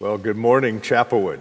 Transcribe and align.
Well, 0.00 0.16
good 0.16 0.36
morning, 0.36 0.80
Chapelwood. 0.80 1.40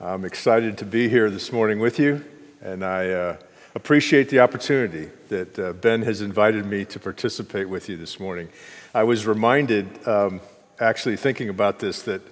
I'm 0.00 0.24
excited 0.24 0.78
to 0.78 0.84
be 0.84 1.08
here 1.08 1.28
this 1.28 1.50
morning 1.50 1.80
with 1.80 1.98
you, 1.98 2.24
and 2.62 2.84
I 2.84 3.10
uh, 3.10 3.36
appreciate 3.74 4.28
the 4.28 4.38
opportunity 4.38 5.10
that 5.28 5.58
uh, 5.58 5.72
Ben 5.72 6.02
has 6.02 6.20
invited 6.20 6.66
me 6.66 6.84
to 6.84 7.00
participate 7.00 7.68
with 7.68 7.88
you 7.88 7.96
this 7.96 8.20
morning. 8.20 8.48
I 8.94 9.02
was 9.02 9.26
reminded, 9.26 10.06
um, 10.06 10.40
actually 10.78 11.16
thinking 11.16 11.48
about 11.48 11.80
this, 11.80 12.00
that 12.02 12.22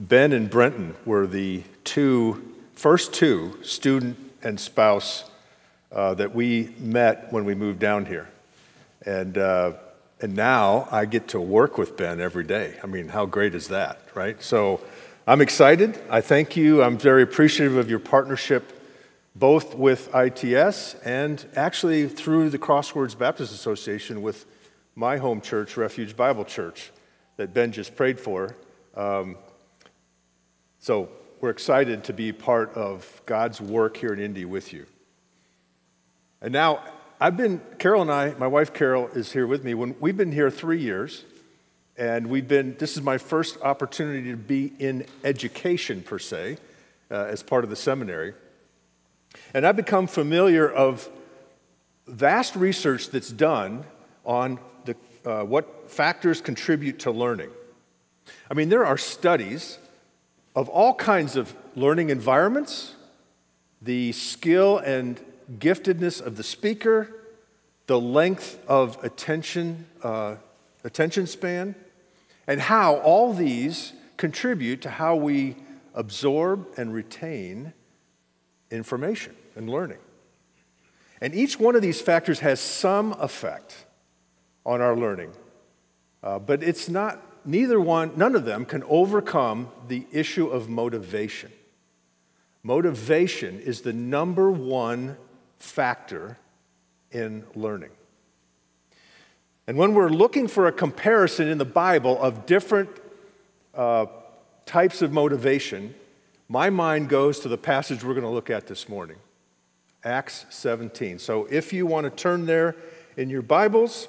Ben 0.00 0.32
and 0.32 0.50
Brenton 0.50 0.96
were 1.04 1.28
the 1.28 1.62
two, 1.84 2.56
first 2.74 3.14
two 3.14 3.56
student 3.62 4.18
and 4.42 4.58
spouse 4.58 5.30
uh, 5.92 6.14
that 6.14 6.34
we 6.34 6.74
met 6.80 7.32
when 7.32 7.44
we 7.44 7.54
moved 7.54 7.78
down 7.78 8.04
here. 8.04 8.28
And 9.06 9.38
uh, 9.38 9.74
and 10.20 10.34
now 10.34 10.88
I 10.90 11.04
get 11.04 11.28
to 11.28 11.40
work 11.40 11.78
with 11.78 11.96
Ben 11.96 12.20
every 12.20 12.44
day. 12.44 12.78
I 12.82 12.86
mean, 12.86 13.08
how 13.08 13.26
great 13.26 13.54
is 13.54 13.68
that, 13.68 14.00
right? 14.14 14.42
So 14.42 14.80
I'm 15.26 15.40
excited. 15.40 16.00
I 16.10 16.20
thank 16.20 16.56
you. 16.56 16.82
I'm 16.82 16.98
very 16.98 17.22
appreciative 17.22 17.76
of 17.76 17.88
your 17.88 18.00
partnership, 18.00 18.72
both 19.36 19.74
with 19.74 20.12
ITS 20.14 20.94
and 21.04 21.44
actually 21.54 22.08
through 22.08 22.50
the 22.50 22.58
Crossroads 22.58 23.14
Baptist 23.14 23.52
Association 23.52 24.22
with 24.22 24.46
my 24.96 25.18
home 25.18 25.40
church, 25.40 25.76
Refuge 25.76 26.16
Bible 26.16 26.44
Church, 26.44 26.90
that 27.36 27.54
Ben 27.54 27.70
just 27.70 27.94
prayed 27.94 28.18
for. 28.18 28.56
Um, 28.96 29.36
so 30.80 31.08
we're 31.40 31.50
excited 31.50 32.02
to 32.04 32.12
be 32.12 32.32
part 32.32 32.74
of 32.74 33.22
God's 33.24 33.60
work 33.60 33.96
here 33.96 34.12
in 34.12 34.18
Indy 34.18 34.44
with 34.44 34.72
you. 34.72 34.86
And 36.40 36.52
now, 36.52 36.82
I've 37.20 37.36
been, 37.36 37.60
Carol 37.80 38.02
and 38.02 38.12
I, 38.12 38.34
my 38.38 38.46
wife 38.46 38.72
Carol 38.72 39.08
is 39.08 39.32
here 39.32 39.44
with 39.44 39.64
me. 39.64 39.74
When, 39.74 39.96
we've 39.98 40.16
been 40.16 40.30
here 40.30 40.52
three 40.52 40.80
years, 40.80 41.24
and 41.96 42.28
we've 42.28 42.46
been, 42.46 42.76
this 42.78 42.96
is 42.96 43.02
my 43.02 43.18
first 43.18 43.60
opportunity 43.60 44.30
to 44.30 44.36
be 44.36 44.72
in 44.78 45.04
education 45.24 46.02
per 46.02 46.20
se, 46.20 46.58
uh, 47.10 47.14
as 47.14 47.42
part 47.42 47.64
of 47.64 47.70
the 47.70 47.76
seminary. 47.76 48.34
And 49.52 49.66
I've 49.66 49.74
become 49.74 50.06
familiar 50.06 50.70
of 50.70 51.08
vast 52.06 52.54
research 52.54 53.10
that's 53.10 53.32
done 53.32 53.82
on 54.24 54.60
the, 54.84 54.94
uh, 55.26 55.42
what 55.42 55.90
factors 55.90 56.40
contribute 56.40 57.00
to 57.00 57.10
learning. 57.10 57.50
I 58.48 58.54
mean, 58.54 58.68
there 58.68 58.86
are 58.86 58.96
studies 58.96 59.78
of 60.54 60.68
all 60.68 60.94
kinds 60.94 61.34
of 61.34 61.52
learning 61.74 62.10
environments, 62.10 62.94
the 63.82 64.12
skill 64.12 64.78
and 64.78 65.20
giftedness 65.58 66.20
of 66.20 66.36
the 66.36 66.42
speaker, 66.42 67.08
the 67.86 68.00
length 68.00 68.58
of 68.68 69.02
attention, 69.02 69.86
uh, 70.02 70.36
attention 70.84 71.26
span, 71.26 71.74
and 72.46 72.60
how 72.60 72.96
all 72.96 73.32
these 73.32 73.92
contribute 74.16 74.82
to 74.82 74.90
how 74.90 75.16
we 75.16 75.56
absorb 75.94 76.66
and 76.76 76.92
retain 76.92 77.72
information 78.70 79.34
and 79.56 79.70
learning. 79.70 79.98
And 81.20 81.34
each 81.34 81.58
one 81.58 81.74
of 81.74 81.82
these 81.82 82.00
factors 82.00 82.40
has 82.40 82.60
some 82.60 83.12
effect 83.14 83.86
on 84.64 84.80
our 84.80 84.96
learning. 84.96 85.32
Uh, 86.22 86.38
but 86.38 86.62
it's 86.62 86.88
not, 86.88 87.22
neither 87.44 87.80
one, 87.80 88.12
none 88.16 88.34
of 88.34 88.44
them 88.44 88.64
can 88.64 88.82
overcome 88.84 89.68
the 89.88 90.06
issue 90.12 90.46
of 90.46 90.68
motivation. 90.68 91.50
Motivation 92.62 93.60
is 93.60 93.80
the 93.80 93.92
number 93.92 94.50
one 94.50 95.16
factor 95.58 96.38
in 97.10 97.44
learning. 97.54 97.90
And 99.66 99.76
when 99.76 99.94
we're 99.94 100.08
looking 100.08 100.48
for 100.48 100.66
a 100.66 100.72
comparison 100.72 101.48
in 101.48 101.58
the 101.58 101.64
Bible 101.64 102.20
of 102.20 102.46
different 102.46 102.88
uh, 103.74 104.06
types 104.64 105.02
of 105.02 105.12
motivation, 105.12 105.94
my 106.48 106.70
mind 106.70 107.08
goes 107.08 107.40
to 107.40 107.48
the 107.48 107.58
passage 107.58 108.02
we're 108.02 108.14
going 108.14 108.24
to 108.24 108.30
look 108.30 108.50
at 108.50 108.66
this 108.66 108.88
morning 108.88 109.16
Acts 110.04 110.46
17. 110.50 111.18
So 111.18 111.46
if 111.50 111.72
you 111.72 111.84
want 111.84 112.04
to 112.04 112.10
turn 112.10 112.46
there 112.46 112.76
in 113.16 113.28
your 113.28 113.42
Bibles, 113.42 114.08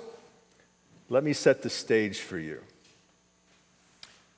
let 1.10 1.24
me 1.24 1.34
set 1.34 1.62
the 1.62 1.70
stage 1.70 2.20
for 2.20 2.38
you. 2.38 2.62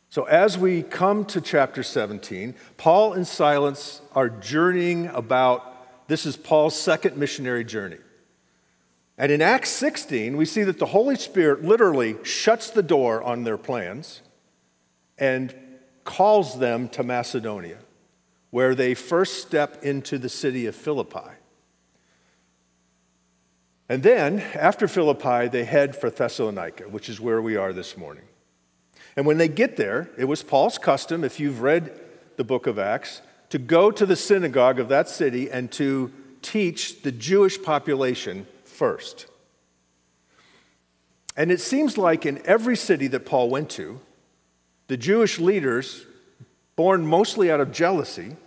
So, 0.09 0.23
as 0.23 0.57
we 0.57 0.83
come 0.83 1.23
to 1.25 1.39
chapter 1.39 1.83
17, 1.83 2.55
Paul 2.75 3.13
and 3.13 3.25
Silas 3.25 4.01
are 4.13 4.27
journeying 4.27 5.07
about 5.07 5.70
this 6.11 6.25
is 6.25 6.35
Paul's 6.35 6.77
second 6.77 7.15
missionary 7.15 7.63
journey. 7.63 7.99
And 9.17 9.31
in 9.31 9.41
Acts 9.41 9.69
16, 9.69 10.35
we 10.35 10.43
see 10.43 10.63
that 10.63 10.77
the 10.77 10.87
Holy 10.87 11.15
Spirit 11.15 11.63
literally 11.63 12.17
shuts 12.23 12.69
the 12.69 12.83
door 12.83 13.23
on 13.23 13.45
their 13.45 13.57
plans 13.57 14.21
and 15.17 15.55
calls 16.03 16.59
them 16.59 16.89
to 16.89 17.03
Macedonia, 17.03 17.77
where 18.49 18.75
they 18.75 18.93
first 18.93 19.41
step 19.41 19.85
into 19.85 20.17
the 20.17 20.27
city 20.27 20.65
of 20.65 20.75
Philippi. 20.75 21.29
And 23.87 24.03
then, 24.03 24.41
after 24.53 24.89
Philippi, 24.89 25.47
they 25.47 25.63
head 25.63 25.95
for 25.95 26.09
Thessalonica, 26.09 26.89
which 26.89 27.07
is 27.07 27.21
where 27.21 27.41
we 27.41 27.55
are 27.55 27.71
this 27.71 27.95
morning. 27.95 28.25
And 29.15 29.25
when 29.25 29.37
they 29.37 29.47
get 29.47 29.77
there, 29.77 30.09
it 30.17 30.25
was 30.25 30.43
Paul's 30.43 30.77
custom, 30.77 31.23
if 31.23 31.39
you've 31.39 31.61
read 31.61 31.97
the 32.35 32.43
book 32.43 32.67
of 32.67 32.77
Acts, 32.77 33.21
to 33.51 33.59
go 33.59 33.91
to 33.91 34.05
the 34.05 34.15
synagogue 34.15 34.79
of 34.79 34.87
that 34.89 35.09
city 35.09 35.51
and 35.51 35.71
to 35.73 36.11
teach 36.41 37.01
the 37.03 37.11
Jewish 37.11 37.61
population 37.61 38.47
first. 38.63 39.27
And 41.35 41.51
it 41.51 41.59
seems 41.59 41.97
like 41.97 42.25
in 42.25 42.41
every 42.45 42.77
city 42.77 43.07
that 43.07 43.25
Paul 43.25 43.49
went 43.49 43.69
to, 43.71 43.99
the 44.87 44.97
Jewish 44.97 45.37
leaders, 45.37 46.05
born 46.75 47.05
mostly 47.05 47.51
out 47.51 47.59
of 47.59 47.71
jealousy, 47.71 48.37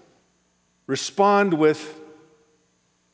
respond 0.87 1.55
with 1.55 2.01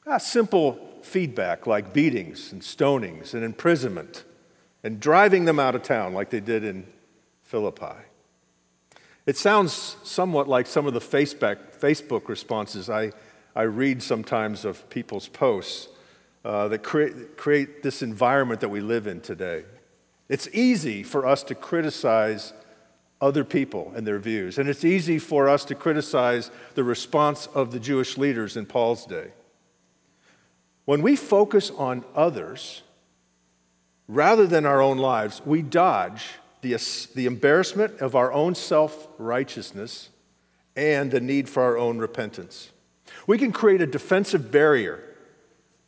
ah, 0.06 0.18
simple 0.18 0.78
feedback 1.02 1.66
like 1.66 1.92
beatings 1.92 2.52
and 2.52 2.62
stonings 2.62 3.34
and 3.34 3.42
imprisonment 3.42 4.24
and 4.84 5.00
driving 5.00 5.44
them 5.44 5.58
out 5.58 5.74
of 5.74 5.82
town 5.82 6.14
like 6.14 6.30
they 6.30 6.40
did 6.40 6.62
in 6.62 6.86
Philippi. 7.42 8.09
It 9.30 9.36
sounds 9.36 9.96
somewhat 10.02 10.48
like 10.48 10.66
some 10.66 10.88
of 10.88 10.92
the 10.92 10.98
Facebook 10.98 12.28
responses 12.28 12.90
I, 12.90 13.12
I 13.54 13.62
read 13.62 14.02
sometimes 14.02 14.64
of 14.64 14.90
people's 14.90 15.28
posts 15.28 15.86
uh, 16.44 16.66
that 16.66 16.82
create, 16.82 17.36
create 17.36 17.84
this 17.84 18.02
environment 18.02 18.60
that 18.60 18.70
we 18.70 18.80
live 18.80 19.06
in 19.06 19.20
today. 19.20 19.66
It's 20.28 20.48
easy 20.52 21.04
for 21.04 21.28
us 21.28 21.44
to 21.44 21.54
criticize 21.54 22.52
other 23.20 23.44
people 23.44 23.92
and 23.94 24.04
their 24.04 24.18
views, 24.18 24.58
and 24.58 24.68
it's 24.68 24.84
easy 24.84 25.20
for 25.20 25.48
us 25.48 25.64
to 25.66 25.76
criticize 25.76 26.50
the 26.74 26.82
response 26.82 27.46
of 27.54 27.70
the 27.70 27.78
Jewish 27.78 28.18
leaders 28.18 28.56
in 28.56 28.66
Paul's 28.66 29.06
day. 29.06 29.28
When 30.86 31.02
we 31.02 31.14
focus 31.14 31.70
on 31.78 32.04
others 32.16 32.82
rather 34.08 34.48
than 34.48 34.66
our 34.66 34.82
own 34.82 34.98
lives, 34.98 35.40
we 35.46 35.62
dodge 35.62 36.24
the, 36.62 36.76
the 37.14 37.26
embarrassment 37.26 38.00
of 38.00 38.14
our 38.14 38.32
own 38.32 38.54
self 38.54 39.08
righteousness 39.18 40.10
and 40.76 41.10
the 41.10 41.20
need 41.20 41.48
for 41.48 41.62
our 41.62 41.78
own 41.78 41.98
repentance. 41.98 42.70
We 43.26 43.38
can 43.38 43.52
create 43.52 43.80
a 43.80 43.86
defensive 43.86 44.50
barrier 44.50 45.02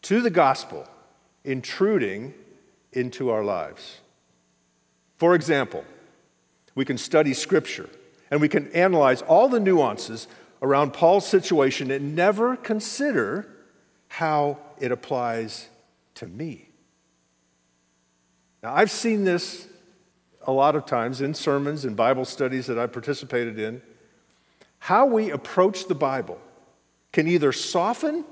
to 0.02 0.20
the 0.20 0.30
gospel 0.30 0.88
intruding 1.44 2.34
into 2.92 3.30
our 3.30 3.44
lives. 3.44 4.00
For 5.16 5.34
example, 5.34 5.84
we 6.74 6.84
can 6.84 6.98
study 6.98 7.34
scripture 7.34 7.88
and 8.30 8.40
we 8.40 8.48
can 8.48 8.70
analyze 8.72 9.22
all 9.22 9.48
the 9.48 9.60
nuances 9.60 10.26
around 10.62 10.92
Paul's 10.92 11.26
situation 11.26 11.90
and 11.90 12.16
never 12.16 12.56
consider 12.56 13.48
how 14.08 14.58
it 14.78 14.92
applies 14.92 15.68
to 16.14 16.26
me. 16.26 16.68
Now, 18.62 18.74
I've 18.74 18.90
seen 18.90 19.24
this 19.24 19.66
a 20.46 20.52
lot 20.52 20.76
of 20.76 20.86
times 20.86 21.20
in 21.20 21.34
sermons 21.34 21.84
and 21.84 21.96
Bible 21.96 22.24
studies 22.24 22.66
that 22.66 22.78
I 22.78 22.86
participated 22.86 23.58
in, 23.58 23.82
how 24.78 25.06
we 25.06 25.30
approach 25.30 25.86
the 25.86 25.94
Bible 25.94 26.40
can 27.12 27.28
either 27.28 27.52
soften 27.52 28.24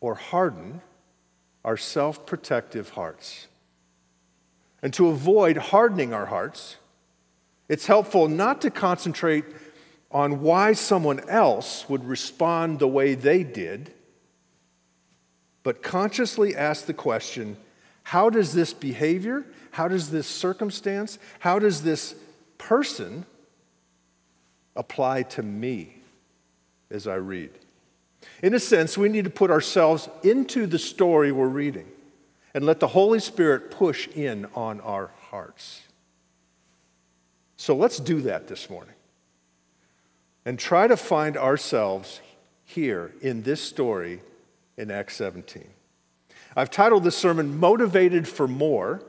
or 0.00 0.14
harden 0.14 0.80
our 1.64 1.76
self 1.76 2.26
protective 2.26 2.90
hearts. 2.90 3.46
And 4.82 4.92
to 4.94 5.08
avoid 5.08 5.56
hardening 5.56 6.12
our 6.14 6.26
hearts, 6.26 6.76
it's 7.68 7.86
helpful 7.86 8.28
not 8.28 8.60
to 8.62 8.70
concentrate 8.70 9.44
on 10.10 10.40
why 10.40 10.72
someone 10.72 11.20
else 11.28 11.88
would 11.88 12.04
respond 12.04 12.78
the 12.78 12.88
way 12.88 13.14
they 13.14 13.42
did, 13.44 13.92
but 15.62 15.82
consciously 15.82 16.56
ask 16.56 16.86
the 16.86 16.94
question 16.94 17.56
how 18.04 18.30
does 18.30 18.54
this 18.54 18.72
behavior 18.72 19.44
how 19.78 19.86
does 19.86 20.10
this 20.10 20.26
circumstance, 20.26 21.20
how 21.38 21.60
does 21.60 21.84
this 21.84 22.16
person 22.58 23.24
apply 24.74 25.22
to 25.22 25.40
me 25.40 25.94
as 26.90 27.06
I 27.06 27.14
read? 27.14 27.50
In 28.42 28.54
a 28.54 28.58
sense, 28.58 28.98
we 28.98 29.08
need 29.08 29.22
to 29.22 29.30
put 29.30 29.52
ourselves 29.52 30.08
into 30.24 30.66
the 30.66 30.80
story 30.80 31.30
we're 31.30 31.46
reading 31.46 31.86
and 32.54 32.66
let 32.66 32.80
the 32.80 32.88
Holy 32.88 33.20
Spirit 33.20 33.70
push 33.70 34.08
in 34.08 34.46
on 34.56 34.80
our 34.80 35.12
hearts. 35.30 35.82
So 37.56 37.76
let's 37.76 38.00
do 38.00 38.20
that 38.22 38.48
this 38.48 38.68
morning 38.68 38.96
and 40.44 40.58
try 40.58 40.88
to 40.88 40.96
find 40.96 41.36
ourselves 41.36 42.20
here 42.64 43.12
in 43.20 43.44
this 43.44 43.60
story 43.60 44.22
in 44.76 44.90
Acts 44.90 45.14
17. 45.14 45.68
I've 46.56 46.72
titled 46.72 47.04
this 47.04 47.16
sermon 47.16 47.60
Motivated 47.60 48.26
for 48.26 48.48
More 48.48 49.04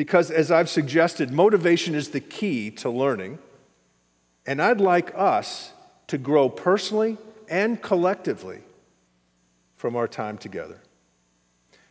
because, 0.00 0.30
as 0.30 0.50
I've 0.50 0.70
suggested, 0.70 1.30
motivation 1.30 1.94
is 1.94 2.08
the 2.08 2.20
key 2.20 2.70
to 2.70 2.88
learning. 2.88 3.38
And 4.46 4.62
I'd 4.62 4.80
like 4.80 5.12
us 5.14 5.74
to 6.06 6.16
grow 6.16 6.48
personally 6.48 7.18
and 7.50 7.82
collectively 7.82 8.60
from 9.76 9.96
our 9.96 10.08
time 10.08 10.38
together. 10.38 10.80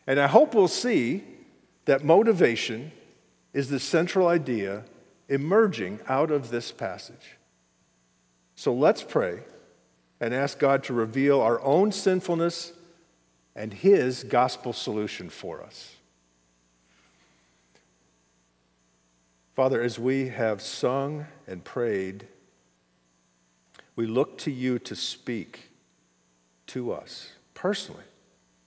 And 0.08 0.20
I 0.20 0.26
hope 0.26 0.56
we'll 0.56 0.68
see 0.68 1.24
that 1.86 2.04
motivation 2.04 2.94
is 3.54 3.70
the 3.70 3.80
central 3.80 4.28
idea 4.28 4.86
emerging 5.28 6.00
out 6.08 6.32
of 6.32 6.50
this 6.50 6.72
passage. 6.72 7.38
So 8.56 8.74
let's 8.74 9.04
pray 9.04 9.42
and 10.20 10.34
ask 10.34 10.58
God 10.58 10.84
to 10.86 10.94
reveal 10.94 11.42
our 11.42 11.62
own 11.62 11.92
sinfulness 11.92 12.74
and 13.56 13.72
His 13.72 14.24
gospel 14.24 14.74
solution 14.74 15.30
for 15.30 15.62
us. 15.62 15.98
Father, 19.60 19.82
as 19.82 20.00
we 20.00 20.30
have 20.30 20.62
sung 20.62 21.26
and 21.46 21.62
prayed, 21.62 22.26
we 23.98 24.08
look 24.08 24.38
to 24.38 24.52
you 24.52 24.80
to 24.80 24.96
speak 24.96 25.72
to 26.68 26.94
us 26.94 27.34
personally 27.56 28.06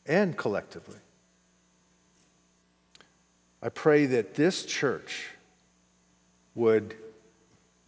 and 0.05 0.37
collectively. 0.37 0.99
I 3.63 3.71
pray 3.71 4.05
that 4.05 4.35
this 4.35 4.67
church 4.67 5.29
would 6.55 6.95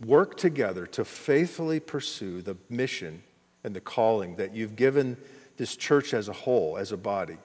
work 0.02 0.38
together 0.38 0.86
to 0.86 1.04
faithfully 1.04 1.80
pursue 1.80 2.40
the 2.40 2.56
mission 2.70 3.22
and 3.62 3.76
the 3.76 3.82
calling 3.82 4.36
that 4.36 4.54
you've 4.54 4.76
given 4.76 5.18
this 5.58 5.76
church 5.76 6.14
as 6.14 6.28
a 6.28 6.32
whole, 6.32 6.78
as 6.78 6.90
a 6.90 6.96
body. 6.96 7.36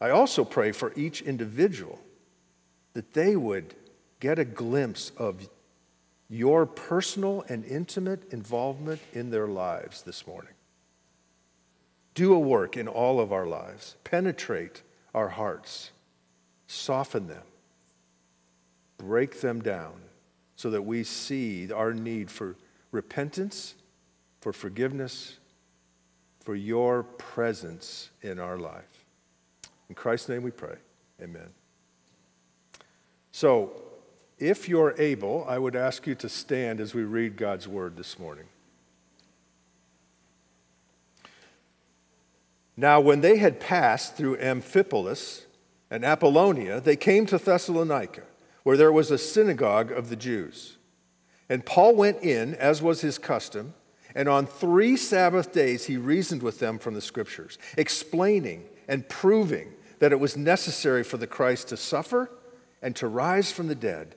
I 0.00 0.10
also 0.10 0.44
pray 0.44 0.72
for 0.72 0.92
each 0.96 1.22
individual 1.22 2.00
that 2.94 3.14
they 3.14 3.36
would 3.36 3.76
get 4.22 4.38
a 4.38 4.44
glimpse 4.44 5.10
of 5.16 5.48
your 6.28 6.64
personal 6.64 7.44
and 7.48 7.64
intimate 7.64 8.32
involvement 8.32 9.00
in 9.12 9.30
their 9.30 9.48
lives 9.48 10.02
this 10.02 10.28
morning. 10.28 10.52
Do 12.14 12.32
a 12.32 12.38
work 12.38 12.76
in 12.76 12.86
all 12.86 13.18
of 13.18 13.32
our 13.32 13.46
lives, 13.46 13.96
penetrate 14.04 14.82
our 15.12 15.30
hearts, 15.30 15.90
soften 16.68 17.26
them, 17.26 17.42
break 18.96 19.40
them 19.40 19.60
down 19.60 19.94
so 20.54 20.70
that 20.70 20.82
we 20.82 21.02
see 21.02 21.72
our 21.72 21.92
need 21.92 22.30
for 22.30 22.54
repentance, 22.92 23.74
for 24.40 24.52
forgiveness, 24.52 25.38
for 26.38 26.54
your 26.54 27.02
presence 27.02 28.10
in 28.22 28.38
our 28.38 28.56
life. 28.56 29.04
In 29.88 29.96
Christ's 29.96 30.28
name 30.28 30.44
we 30.44 30.52
pray. 30.52 30.76
Amen. 31.20 31.48
So, 33.32 33.81
if 34.42 34.68
you're 34.68 34.94
able, 34.98 35.46
I 35.48 35.58
would 35.58 35.76
ask 35.76 36.06
you 36.06 36.16
to 36.16 36.28
stand 36.28 36.80
as 36.80 36.94
we 36.94 37.04
read 37.04 37.36
God's 37.36 37.68
word 37.68 37.96
this 37.96 38.18
morning. 38.18 38.46
Now, 42.76 43.00
when 43.00 43.20
they 43.20 43.36
had 43.36 43.60
passed 43.60 44.16
through 44.16 44.38
Amphipolis 44.38 45.42
and 45.90 46.04
Apollonia, 46.04 46.80
they 46.80 46.96
came 46.96 47.24
to 47.26 47.38
Thessalonica, 47.38 48.22
where 48.64 48.76
there 48.76 48.90
was 48.90 49.12
a 49.12 49.18
synagogue 49.18 49.92
of 49.92 50.08
the 50.08 50.16
Jews. 50.16 50.76
And 51.48 51.64
Paul 51.64 51.94
went 51.94 52.22
in, 52.22 52.56
as 52.56 52.82
was 52.82 53.02
his 53.02 53.18
custom, 53.18 53.74
and 54.14 54.28
on 54.28 54.46
three 54.46 54.96
Sabbath 54.96 55.52
days 55.52 55.86
he 55.86 55.96
reasoned 55.96 56.42
with 56.42 56.58
them 56.58 56.78
from 56.80 56.94
the 56.94 57.00
scriptures, 57.00 57.58
explaining 57.78 58.64
and 58.88 59.08
proving 59.08 59.72
that 60.00 60.10
it 60.10 60.18
was 60.18 60.36
necessary 60.36 61.04
for 61.04 61.16
the 61.16 61.28
Christ 61.28 61.68
to 61.68 61.76
suffer 61.76 62.30
and 62.80 62.96
to 62.96 63.06
rise 63.06 63.52
from 63.52 63.68
the 63.68 63.76
dead 63.76 64.16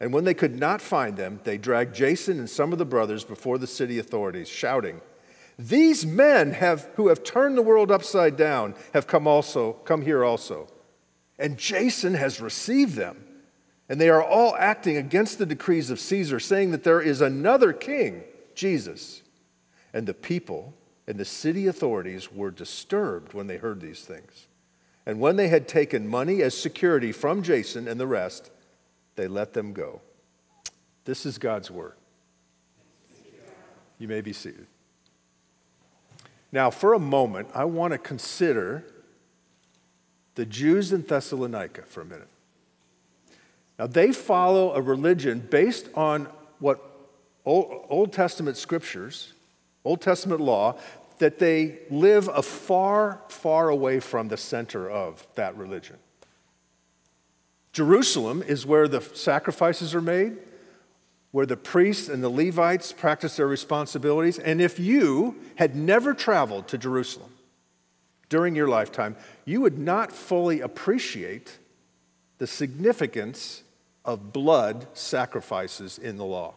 And 0.00 0.14
when 0.14 0.24
they 0.24 0.34
could 0.34 0.58
not 0.58 0.80
find 0.80 1.16
them, 1.16 1.40
they 1.44 1.58
dragged 1.58 1.94
Jason 1.94 2.38
and 2.38 2.48
some 2.48 2.72
of 2.72 2.78
the 2.78 2.86
brothers 2.86 3.22
before 3.22 3.58
the 3.58 3.66
city 3.66 3.98
authorities, 3.98 4.48
shouting, 4.48 5.02
These 5.58 6.06
men 6.06 6.52
have, 6.52 6.88
who 6.94 7.08
have 7.08 7.22
turned 7.22 7.56
the 7.56 7.62
world 7.62 7.90
upside 7.90 8.36
down 8.36 8.74
have 8.94 9.06
come 9.06 9.26
also, 9.26 9.74
come 9.84 10.02
here 10.02 10.24
also. 10.24 10.68
And 11.38 11.58
Jason 11.58 12.14
has 12.14 12.40
received 12.40 12.94
them. 12.94 13.24
And 13.90 14.00
they 14.00 14.08
are 14.08 14.22
all 14.22 14.54
acting 14.56 14.96
against 14.96 15.38
the 15.38 15.46
decrees 15.46 15.90
of 15.90 15.98
Caesar, 15.98 16.38
saying 16.38 16.70
that 16.70 16.84
there 16.84 17.00
is 17.00 17.20
another 17.20 17.72
king, 17.72 18.22
Jesus. 18.54 19.22
And 19.92 20.06
the 20.06 20.14
people 20.14 20.74
and 21.08 21.18
the 21.18 21.24
city 21.24 21.66
authorities 21.66 22.32
were 22.32 22.52
disturbed 22.52 23.34
when 23.34 23.48
they 23.48 23.56
heard 23.56 23.80
these 23.80 24.02
things. 24.02 24.46
And 25.04 25.18
when 25.18 25.34
they 25.34 25.48
had 25.48 25.66
taken 25.66 26.06
money 26.06 26.40
as 26.40 26.56
security 26.56 27.10
from 27.10 27.42
Jason 27.42 27.88
and 27.88 27.98
the 27.98 28.06
rest, 28.06 28.52
they 29.16 29.28
let 29.28 29.52
them 29.52 29.72
go. 29.72 30.00
This 31.04 31.26
is 31.26 31.38
God's 31.38 31.70
word. 31.70 31.94
You 33.98 34.08
may 34.08 34.20
be 34.20 34.32
seated. 34.32 34.66
Now, 36.52 36.70
for 36.70 36.94
a 36.94 36.98
moment, 36.98 37.48
I 37.54 37.64
want 37.64 37.92
to 37.92 37.98
consider 37.98 38.84
the 40.34 40.46
Jews 40.46 40.92
in 40.92 41.02
Thessalonica 41.02 41.82
for 41.82 42.00
a 42.00 42.04
minute. 42.04 42.28
Now, 43.78 43.86
they 43.86 44.12
follow 44.12 44.74
a 44.74 44.80
religion 44.80 45.46
based 45.50 45.88
on 45.94 46.28
what 46.58 46.80
Old 47.44 48.12
Testament 48.12 48.56
scriptures, 48.56 49.32
Old 49.84 50.00
Testament 50.00 50.40
law, 50.40 50.78
that 51.18 51.38
they 51.38 51.80
live 51.90 52.28
a 52.28 52.42
far, 52.42 53.20
far 53.28 53.68
away 53.68 54.00
from 54.00 54.28
the 54.28 54.36
center 54.36 54.90
of 54.90 55.26
that 55.34 55.56
religion. 55.56 55.96
Jerusalem 57.72 58.42
is 58.42 58.66
where 58.66 58.88
the 58.88 59.00
sacrifices 59.00 59.94
are 59.94 60.00
made, 60.00 60.36
where 61.30 61.46
the 61.46 61.56
priests 61.56 62.08
and 62.08 62.22
the 62.22 62.28
Levites 62.28 62.92
practice 62.92 63.36
their 63.36 63.46
responsibilities. 63.46 64.38
And 64.38 64.60
if 64.60 64.78
you 64.80 65.36
had 65.56 65.76
never 65.76 66.12
traveled 66.12 66.66
to 66.68 66.78
Jerusalem 66.78 67.30
during 68.28 68.56
your 68.56 68.68
lifetime, 68.68 69.16
you 69.44 69.60
would 69.60 69.78
not 69.78 70.12
fully 70.12 70.60
appreciate 70.60 71.58
the 72.38 72.46
significance 72.46 73.62
of 74.04 74.32
blood 74.32 74.86
sacrifices 74.94 75.98
in 75.98 76.16
the 76.16 76.24
law. 76.24 76.54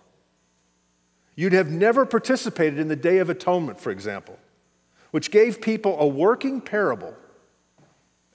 You'd 1.36 1.54
have 1.54 1.70
never 1.70 2.06
participated 2.06 2.80
in 2.80 2.88
the 2.88 2.96
Day 2.96 3.18
of 3.18 3.30
Atonement, 3.30 3.80
for 3.80 3.92
example, 3.92 4.40
which 5.12 5.30
gave 5.30 5.62
people 5.62 6.00
a 6.00 6.08
working 6.08 6.62
parable 6.62 7.16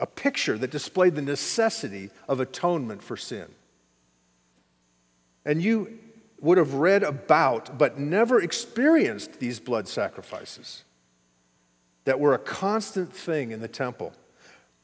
a 0.01 0.07
picture 0.07 0.57
that 0.59 0.71
displayed 0.71 1.15
the 1.15 1.23
necessity 1.23 2.11
of 2.29 2.41
atonement 2.41 3.03
for 3.03 3.17
sin. 3.17 3.47
And 5.45 5.63
you 5.63 5.99
would 6.41 6.59
have 6.59 6.75
read 6.75 7.03
about, 7.03 7.79
but 7.79 7.99
never 7.99 8.41
experienced 8.41 9.41
these 9.41 9.59
blood 9.59 9.89
sacrifices 9.89 10.85
that 12.05 12.21
were 12.21 12.35
a 12.35 12.39
constant 12.39 13.13
thing 13.13 13.51
in 13.51 13.61
the 13.61 13.69
temple. 13.69 14.13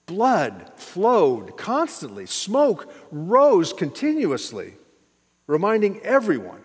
Blood 0.07 0.73
flowed 0.77 1.57
constantly, 1.57 2.27
smoke 2.27 2.93
rose 3.11 3.73
continuously, 3.73 4.75
reminding 5.47 6.01
everyone 6.01 6.61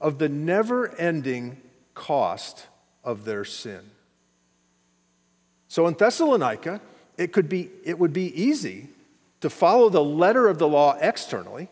of 0.00 0.18
the 0.18 0.28
never 0.28 0.94
ending 0.96 1.60
cost 1.94 2.66
of 3.04 3.24
their 3.24 3.44
sin. 3.44 3.82
So 5.68 5.86
in 5.86 5.94
Thessalonica, 5.94 6.80
it, 7.20 7.34
could 7.34 7.50
be, 7.50 7.68
it 7.84 7.98
would 7.98 8.14
be 8.14 8.32
easy 8.40 8.88
to 9.42 9.50
follow 9.50 9.90
the 9.90 10.02
letter 10.02 10.48
of 10.48 10.58
the 10.58 10.66
law 10.66 10.96
externally, 11.02 11.68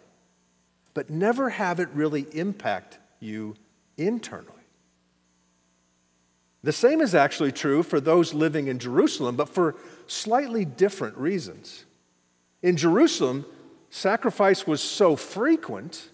but 0.92 1.08
never 1.08 1.48
have 1.48 1.80
it 1.80 1.88
really 1.94 2.26
impact 2.32 2.98
you 3.18 3.56
internally. 3.96 4.52
The 6.62 6.72
same 6.72 7.00
is 7.00 7.14
actually 7.14 7.52
true 7.52 7.82
for 7.82 7.98
those 7.98 8.34
living 8.34 8.68
in 8.68 8.78
Jerusalem, 8.78 9.36
but 9.36 9.48
for 9.48 9.76
slightly 10.06 10.66
different 10.66 11.16
reasons. 11.16 11.86
In 12.60 12.76
Jerusalem, 12.76 13.46
sacrifice 13.88 14.66
was 14.66 14.82
so 14.82 15.16
frequent 15.16 16.10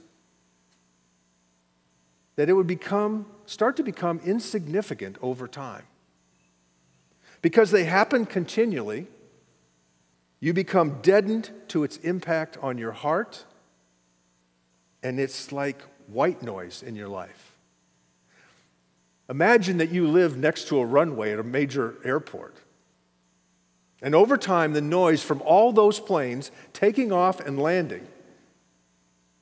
that 2.36 2.48
it 2.48 2.52
would 2.52 2.68
become, 2.68 3.26
start 3.46 3.76
to 3.78 3.82
become 3.82 4.20
insignificant 4.24 5.16
over 5.20 5.48
time. 5.48 5.82
Because 7.42 7.72
they 7.72 7.84
happen 7.84 8.26
continually, 8.26 9.08
you 10.44 10.52
become 10.52 11.00
deadened 11.00 11.50
to 11.68 11.84
its 11.84 11.96
impact 11.96 12.58
on 12.60 12.76
your 12.76 12.92
heart, 12.92 13.46
and 15.02 15.18
it's 15.18 15.52
like 15.52 15.80
white 16.06 16.42
noise 16.42 16.82
in 16.82 16.94
your 16.94 17.08
life. 17.08 17.56
Imagine 19.30 19.78
that 19.78 19.90
you 19.90 20.06
live 20.06 20.36
next 20.36 20.68
to 20.68 20.78
a 20.80 20.84
runway 20.84 21.32
at 21.32 21.38
a 21.38 21.42
major 21.42 21.94
airport. 22.04 22.58
And 24.02 24.14
over 24.14 24.36
time, 24.36 24.74
the 24.74 24.82
noise 24.82 25.22
from 25.22 25.40
all 25.40 25.72
those 25.72 25.98
planes 25.98 26.50
taking 26.74 27.10
off 27.10 27.40
and 27.40 27.58
landing 27.58 28.06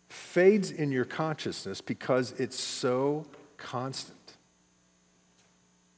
fades 0.09 0.71
in 0.71 0.93
your 0.93 1.05
consciousness 1.05 1.81
because 1.81 2.31
it's 2.39 2.61
so 2.61 3.27
constant. 3.57 4.37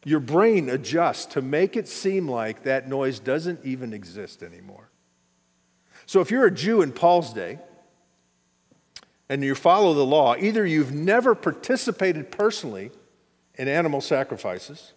Your 0.07 0.21
brain 0.21 0.71
adjusts 0.71 1.27
to 1.35 1.43
make 1.43 1.77
it 1.77 1.89
seem 1.89 2.27
like 2.27 2.63
that 2.63 2.89
noise 2.89 3.19
doesn't 3.19 3.61
even 3.67 3.93
exist 3.93 4.43
anymore. 4.43 4.89
So 6.07 6.21
if 6.21 6.31
you're 6.31 6.47
a 6.47 6.51
Jew 6.51 6.83
in 6.83 6.93
Paul's 6.93 7.33
day 7.33 7.59
and 9.29 9.43
you 9.43 9.55
follow 9.55 9.95
the 9.95 10.05
law, 10.05 10.37
either 10.37 10.67
you've 10.67 10.93
never 10.93 11.35
participated 11.35 12.31
personally 12.31 12.91
in 13.55 13.69
animal 13.69 14.01
sacrifices, 14.01 14.93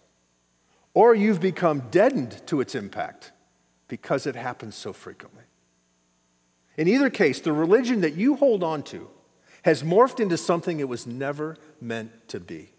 or 0.94 1.14
you've 1.14 1.40
become 1.40 1.84
deadened 1.90 2.42
to 2.46 2.60
its 2.60 2.74
impact 2.74 3.32
because 3.86 4.26
it 4.26 4.36
happens 4.36 4.74
so 4.74 4.92
frequently. 4.92 5.44
In 6.76 6.88
either 6.88 7.10
case, 7.10 7.40
the 7.40 7.52
religion 7.52 8.02
that 8.02 8.14
you 8.14 8.36
hold 8.36 8.62
on 8.62 8.82
to 8.84 9.08
has 9.62 9.82
morphed 9.82 10.20
into 10.20 10.36
something 10.36 10.78
it 10.78 10.88
was 10.88 11.06
never 11.06 11.56
meant 11.80 12.28
to 12.28 12.40
be. 12.40 12.70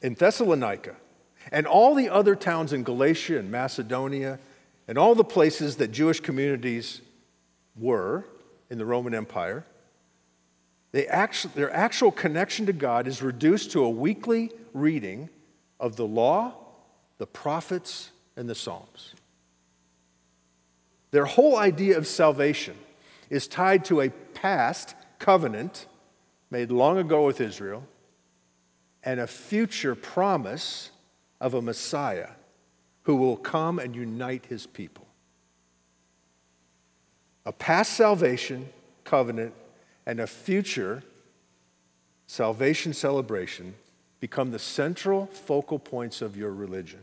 In 0.00 0.14
Thessalonica 0.14 0.96
and 1.50 1.66
all 1.66 1.94
the 1.94 2.08
other 2.08 2.34
towns 2.34 2.72
in 2.72 2.82
Galatia 2.82 3.38
and 3.38 3.50
Macedonia 3.50 4.38
and 4.88 4.98
all 4.98 5.14
the 5.14 5.24
places 5.24 5.76
that 5.76 5.88
Jewish 5.88 6.20
communities 6.20 7.00
were 7.76 8.24
in 8.70 8.78
the 8.78 8.84
Roman 8.84 9.14
Empire, 9.14 9.64
they 10.92 11.06
actually, 11.06 11.54
their 11.54 11.72
actual 11.72 12.12
connection 12.12 12.66
to 12.66 12.72
God 12.72 13.06
is 13.06 13.22
reduced 13.22 13.72
to 13.72 13.84
a 13.84 13.90
weekly 13.90 14.50
reading 14.74 15.30
of 15.80 15.96
the 15.96 16.06
law, 16.06 16.54
the 17.18 17.26
prophets, 17.26 18.10
and 18.36 18.48
the 18.48 18.54
Psalms. 18.54 19.14
Their 21.10 21.24
whole 21.26 21.56
idea 21.56 21.98
of 21.98 22.06
salvation 22.06 22.76
is 23.30 23.46
tied 23.46 23.84
to 23.86 24.00
a 24.00 24.10
past 24.10 24.94
covenant 25.18 25.86
made 26.50 26.70
long 26.70 26.98
ago 26.98 27.26
with 27.26 27.40
Israel 27.40 27.86
and 29.02 29.20
a 29.20 29.26
future 29.26 29.94
promise 29.94 30.90
of 31.40 31.54
a 31.54 31.62
Messiah 31.62 32.30
who 33.04 33.16
will 33.16 33.36
come 33.36 33.78
and 33.78 33.94
unite 33.94 34.46
his 34.46 34.66
people. 34.66 35.06
A 37.44 37.52
past 37.52 37.94
salvation 37.94 38.68
covenant 39.04 39.54
and 40.06 40.20
a 40.20 40.26
future 40.26 41.02
salvation 42.26 42.92
celebration 42.92 43.74
become 44.20 44.52
the 44.52 44.58
central 44.58 45.26
focal 45.26 45.78
points 45.78 46.22
of 46.22 46.36
your 46.36 46.52
religion. 46.52 47.00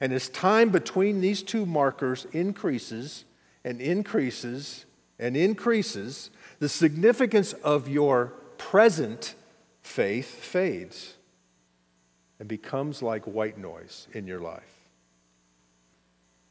And 0.00 0.12
as 0.12 0.28
time 0.28 0.70
between 0.70 1.20
these 1.20 1.42
two 1.42 1.66
markers 1.66 2.26
increases 2.32 3.24
and 3.64 3.80
increases 3.80 4.84
and 5.18 5.36
increases, 5.36 6.30
the 6.58 6.68
significance 6.68 7.52
of 7.52 7.88
your 7.88 8.32
present 8.56 9.34
faith 9.82 10.26
fades 10.26 11.14
and 12.38 12.48
becomes 12.48 13.02
like 13.02 13.24
white 13.24 13.58
noise 13.58 14.08
in 14.12 14.26
your 14.26 14.40
life. 14.40 14.79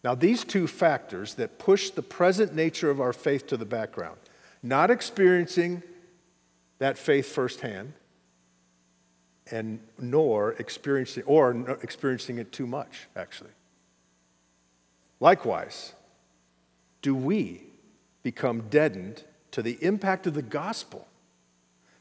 Now, 0.04 0.16
these 0.16 0.44
two 0.44 0.68
factors 0.68 1.36
that 1.36 1.60
push 1.60 1.90
the 1.90 2.02
present 2.02 2.56
nature 2.56 2.90
of 2.90 3.02
our 3.02 3.14
faith 3.14 3.48
to 3.48 3.58
the 3.58 3.66
background, 3.66 4.18
not 4.64 4.90
experiencing 4.90 5.84
that 6.78 6.98
faith 6.98 7.28
firsthand, 7.28 7.94
and 9.52 9.80
nor 9.98 10.54
experiencing 10.54 11.24
or 11.24 11.52
experiencing 11.82 12.38
it 12.38 12.52
too 12.52 12.68
much 12.68 13.08
actually. 13.16 13.52
Likewise 15.20 15.94
do 17.02 17.16
we 17.16 17.64
become 18.24 18.62
deadened 18.70 19.24
to 19.52 19.62
the 19.62 19.78
impact 19.82 20.28
of 20.28 20.34
the 20.34 20.42
gospel 20.42 21.08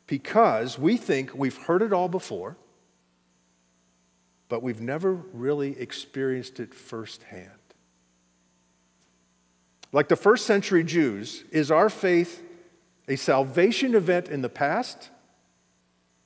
because 0.06 0.78
we 0.78 0.96
think 0.96 1.34
we've 1.34 1.56
heard 1.56 1.82
it 1.82 1.92
all 1.92 2.08
before 2.08 2.56
but 4.48 4.62
we've 4.62 4.80
never 4.80 5.12
really 5.12 5.78
experienced 5.78 6.58
it 6.58 6.74
firsthand 6.74 7.57
like 9.92 10.08
the 10.08 10.16
first 10.16 10.46
century 10.46 10.84
jews 10.84 11.44
is 11.50 11.70
our 11.70 11.88
faith 11.88 12.44
a 13.08 13.16
salvation 13.16 13.94
event 13.94 14.28
in 14.28 14.42
the 14.42 14.48
past 14.48 15.08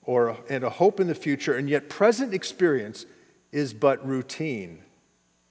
or 0.03 0.37
and 0.49 0.65
a 0.65 0.71
hope 0.71 0.99
in 0.99 1.07
the 1.07 1.15
future, 1.15 1.57
and 1.57 1.71
yet 1.71 1.89
present 1.89 2.35
experience 2.35 3.07
is 3.53 3.73
but 3.73 4.05
routine 4.07 4.83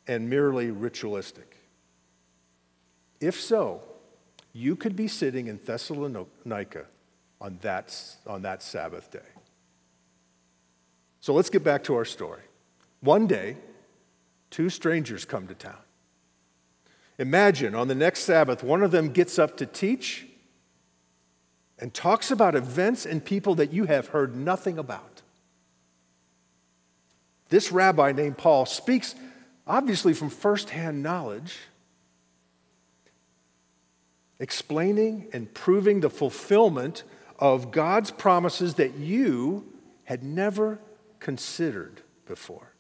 and 0.08 0.30
merely 0.30 0.72
ritualistic. 0.72 1.56
If 3.22 3.40
so, 3.40 3.82
you 4.52 4.76
could 4.76 4.96
be 4.96 5.08
sitting 5.08 5.48
in 5.48 5.58
Thessalonica 5.64 6.86
on 7.40 7.60
that, 7.62 7.98
on 8.28 8.42
that 8.42 8.62
Sabbath 8.62 9.10
day. 9.10 9.20
So 11.22 11.34
let's 11.34 11.50
get 11.50 11.64
back 11.64 11.84
to 11.86 11.96
our 11.96 12.04
story. 12.04 12.42
One 13.00 13.28
day, 13.28 13.56
two 14.50 14.70
strangers 14.70 15.24
come 15.24 15.48
to 15.48 15.54
town. 15.54 15.78
Imagine 17.22 17.76
on 17.76 17.88
the 17.88 17.94
next 17.94 18.22
Sabbath, 18.22 18.64
one 18.64 18.82
of 18.82 18.90
them 18.90 19.12
gets 19.12 19.38
up 19.38 19.56
to 19.58 19.68
teach 19.68 20.26
and 21.78 21.94
talks 21.94 22.32
about 22.32 22.56
events 22.56 23.06
and 23.06 23.24
people 23.24 23.54
that 23.56 23.72
you 23.72 23.86
have 23.86 24.08
heard 24.08 24.36
nothing 24.36 24.80
about. 24.80 25.22
This 27.50 27.72
rabbi 27.72 28.12
named 28.12 28.40
Paul 28.40 28.66
speaks 28.66 29.14
obviously 29.68 30.14
from 30.14 30.32
firsthand 30.32 31.04
knowledge, 31.04 31.60
explaining 34.40 35.28
and 35.32 35.54
proving 35.54 36.00
the 36.00 36.10
fulfillment 36.10 37.04
of 37.38 37.70
God's 37.70 38.10
promises 38.10 38.74
that 38.76 38.96
you 38.96 39.72
had 40.06 40.24
never 40.24 40.80
considered 41.20 42.02
before. 42.26 42.71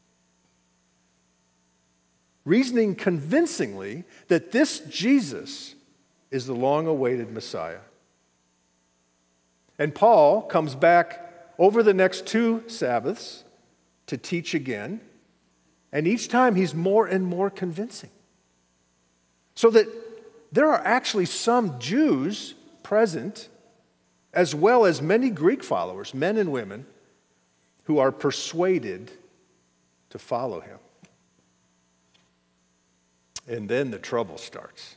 Reasoning 2.46 2.96
convincingly 2.96 4.04
that 4.28 4.52
this 4.52 4.80
Jesus 4.80 5.76
is 6.32 6.46
the 6.46 6.56
long 6.56 6.88
awaited 6.88 7.32
Messiah. 7.32 7.82
And 9.78 9.94
Paul 9.94 10.42
comes 10.44 10.76
back 10.76 11.54
over 11.60 11.84
the 11.84 11.94
next 11.94 12.26
two 12.26 12.64
Sabbaths 12.68 13.44
to 14.08 14.18
teach 14.18 14.54
again. 14.54 15.02
And 15.92 16.08
each 16.08 16.30
time 16.30 16.56
he's 16.56 16.74
more 16.74 17.06
and 17.06 17.26
more 17.26 17.50
convincing. 17.50 18.10
So 19.56 19.70
that 19.72 19.88
there 20.52 20.68
are 20.68 20.82
actually 20.86 21.26
some 21.26 21.80
Jews 21.80 22.56
present, 22.84 23.50
as 24.34 24.56
well 24.56 24.86
as 24.86 25.02
many 25.02 25.30
Greek 25.30 25.64
followers, 25.64 26.14
men 26.14 26.38
and 26.38 26.52
women, 26.52 26.86
who 27.86 28.00
are 28.00 28.12
persuaded 28.12 29.12
to 30.10 30.20
follow 30.20 30.62
him. 30.62 30.78
And 33.48 33.68
then 33.68 33.92
the 33.92 34.00
trouble 34.00 34.38
starts. 34.38 34.96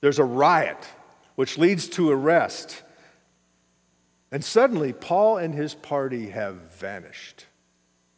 There's 0.00 0.18
a 0.18 0.24
riot, 0.24 0.86
which 1.34 1.58
leads 1.58 1.88
to 1.90 2.10
arrest 2.10 2.82
and 4.30 4.44
suddenly, 4.44 4.92
Paul 4.92 5.38
and 5.38 5.54
his 5.54 5.74
party 5.74 6.30
have 6.30 6.56
vanished. 6.74 7.46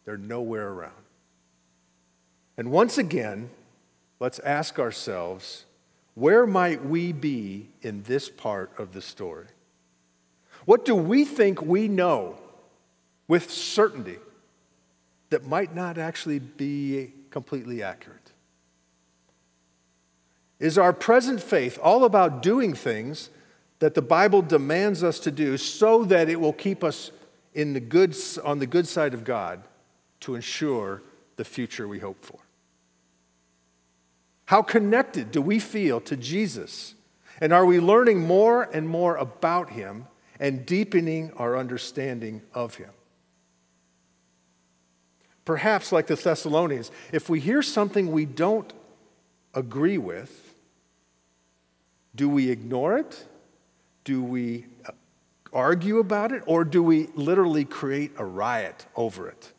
They're 0.05 0.17
nowhere 0.17 0.69
around. 0.69 0.93
And 2.57 2.71
once 2.71 2.99
again, 2.99 3.50
let's 4.19 4.39
ask 4.41 4.79
ourselves 4.79 5.65
where 6.15 6.47
might 6.47 6.85
we 6.85 7.12
be 7.12 7.69
in 7.81 8.03
this 8.03 8.29
part 8.29 8.73
of 8.79 8.93
the 8.93 9.00
story? 9.00 9.47
What 10.65 10.85
do 10.85 10.95
we 10.95 11.25
think 11.25 11.62
we 11.62 11.87
know 11.89 12.39
with 13.29 13.50
certainty 13.50 14.19
that 15.31 15.47
might 15.47 15.75
not 15.75 15.97
actually 15.97 16.41
be 16.41 17.12
completely 17.31 17.83
accurate? 17.83 18.20
Is 20.61 20.79
our 20.79 20.93
present 20.93 21.43
faith 21.43 21.79
all 21.83 22.05
about 22.05 22.43
doing 22.43 22.75
things 22.75 23.31
that 23.81 23.95
the 23.95 24.02
Bible 24.02 24.43
demands 24.43 25.02
us 25.02 25.19
to 25.21 25.33
do 25.33 25.57
so 25.57 26.05
that 26.05 26.29
it 26.29 26.38
will 26.38 26.52
keep 26.52 26.85
us 26.85 27.11
in 27.55 27.73
the 27.73 27.81
good, 27.81 28.14
on 28.45 28.61
the 28.61 28.67
good 28.67 28.87
side 28.87 29.14
of 29.14 29.25
God 29.25 29.62
to 30.21 30.37
ensure 30.37 31.02
the 31.37 31.45
future 31.45 31.88
we 31.88 31.99
hope 31.99 32.23
for. 32.23 32.38
How 34.45 34.62
connected 34.62 35.33
do 35.33 35.40
we 35.40 35.59
feel 35.59 36.00
to 36.02 36.17
Jesus? 36.17 36.95
And 37.40 37.52
are 37.52 37.64
we 37.64 37.81
learning 37.81 38.21
more 38.21 38.64
and 38.64 38.87
more 38.87 39.17
about 39.17 39.71
him 39.71 40.07
and 40.40 40.64
deepening 40.64 41.31
our 41.37 41.57
understanding 41.57 42.40
of 42.55 42.76
Him. 42.76 42.90
Perhaps, 45.45 45.93
like 45.93 46.07
the 46.07 46.17
Thessalonians, 46.17 46.90
if 47.12 47.29
we 47.29 47.40
hear 47.40 47.62
something 47.62 48.11
we 48.11 48.25
don't 48.25 48.73
agree 49.55 49.99
with, 49.99 50.50
do 52.14 52.29
we 52.29 52.50
ignore 52.50 52.99
it? 52.99 53.25
Do 54.05 54.23
we 54.23 54.67
uh, 54.85 54.93
argue 55.52 55.99
about 55.99 56.33
it? 56.33 56.43
Or 56.47 56.64
do 56.64 56.83
we 56.83 57.09
literally 57.14 57.64
create 57.64 58.12
a 58.17 58.25
riot 58.25 58.87
over 58.97 59.29
it? 59.29 59.52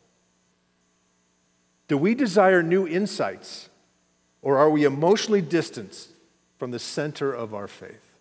Do 1.88 1.96
we 1.96 2.14
desire 2.14 2.62
new 2.62 2.86
insights? 2.86 3.68
Or 4.42 4.58
are 4.58 4.70
we 4.70 4.84
emotionally 4.84 5.42
distanced 5.42 6.10
from 6.58 6.70
the 6.70 6.78
center 6.78 7.32
of 7.32 7.54
our 7.54 7.68
faith? 7.68 8.12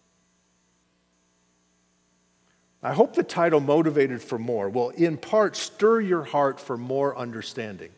I 2.83 2.93
hope 2.93 3.13
the 3.13 3.23
title, 3.23 3.59
Motivated 3.59 4.21
for 4.21 4.39
More, 4.39 4.69
will 4.69 4.89
in 4.89 5.17
part 5.17 5.55
stir 5.55 6.01
your 6.01 6.23
heart 6.23 6.59
for 6.59 6.77
more 6.77 7.15
understanding 7.15 7.91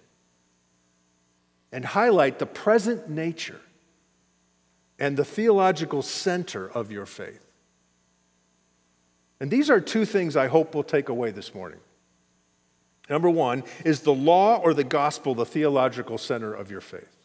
and 1.72 1.86
highlight 1.86 2.40
the 2.40 2.46
present 2.46 3.10
nature 3.10 3.62
and 5.00 5.18
the 5.18 5.26
theological 5.26 6.02
center 6.02 6.70
of 6.70 6.92
your 6.92 7.06
faith. 7.06 7.46
And 9.40 9.52
these 9.52 9.70
are 9.70 9.82
two 9.82 10.06
things 10.06 10.38
I 10.38 10.48
hope 10.48 10.74
we'll 10.74 10.84
take 10.84 11.10
away 11.10 11.32
this 11.32 11.54
morning. 11.54 11.80
Number 13.10 13.30
one, 13.30 13.64
is 13.84 14.02
the 14.02 14.14
law 14.14 14.58
or 14.58 14.74
the 14.74 14.84
gospel 14.84 15.36
the 15.36 15.46
theological 15.46 16.18
center 16.18 16.54
of 16.54 16.72
your 16.72 16.82
faith? 16.82 17.18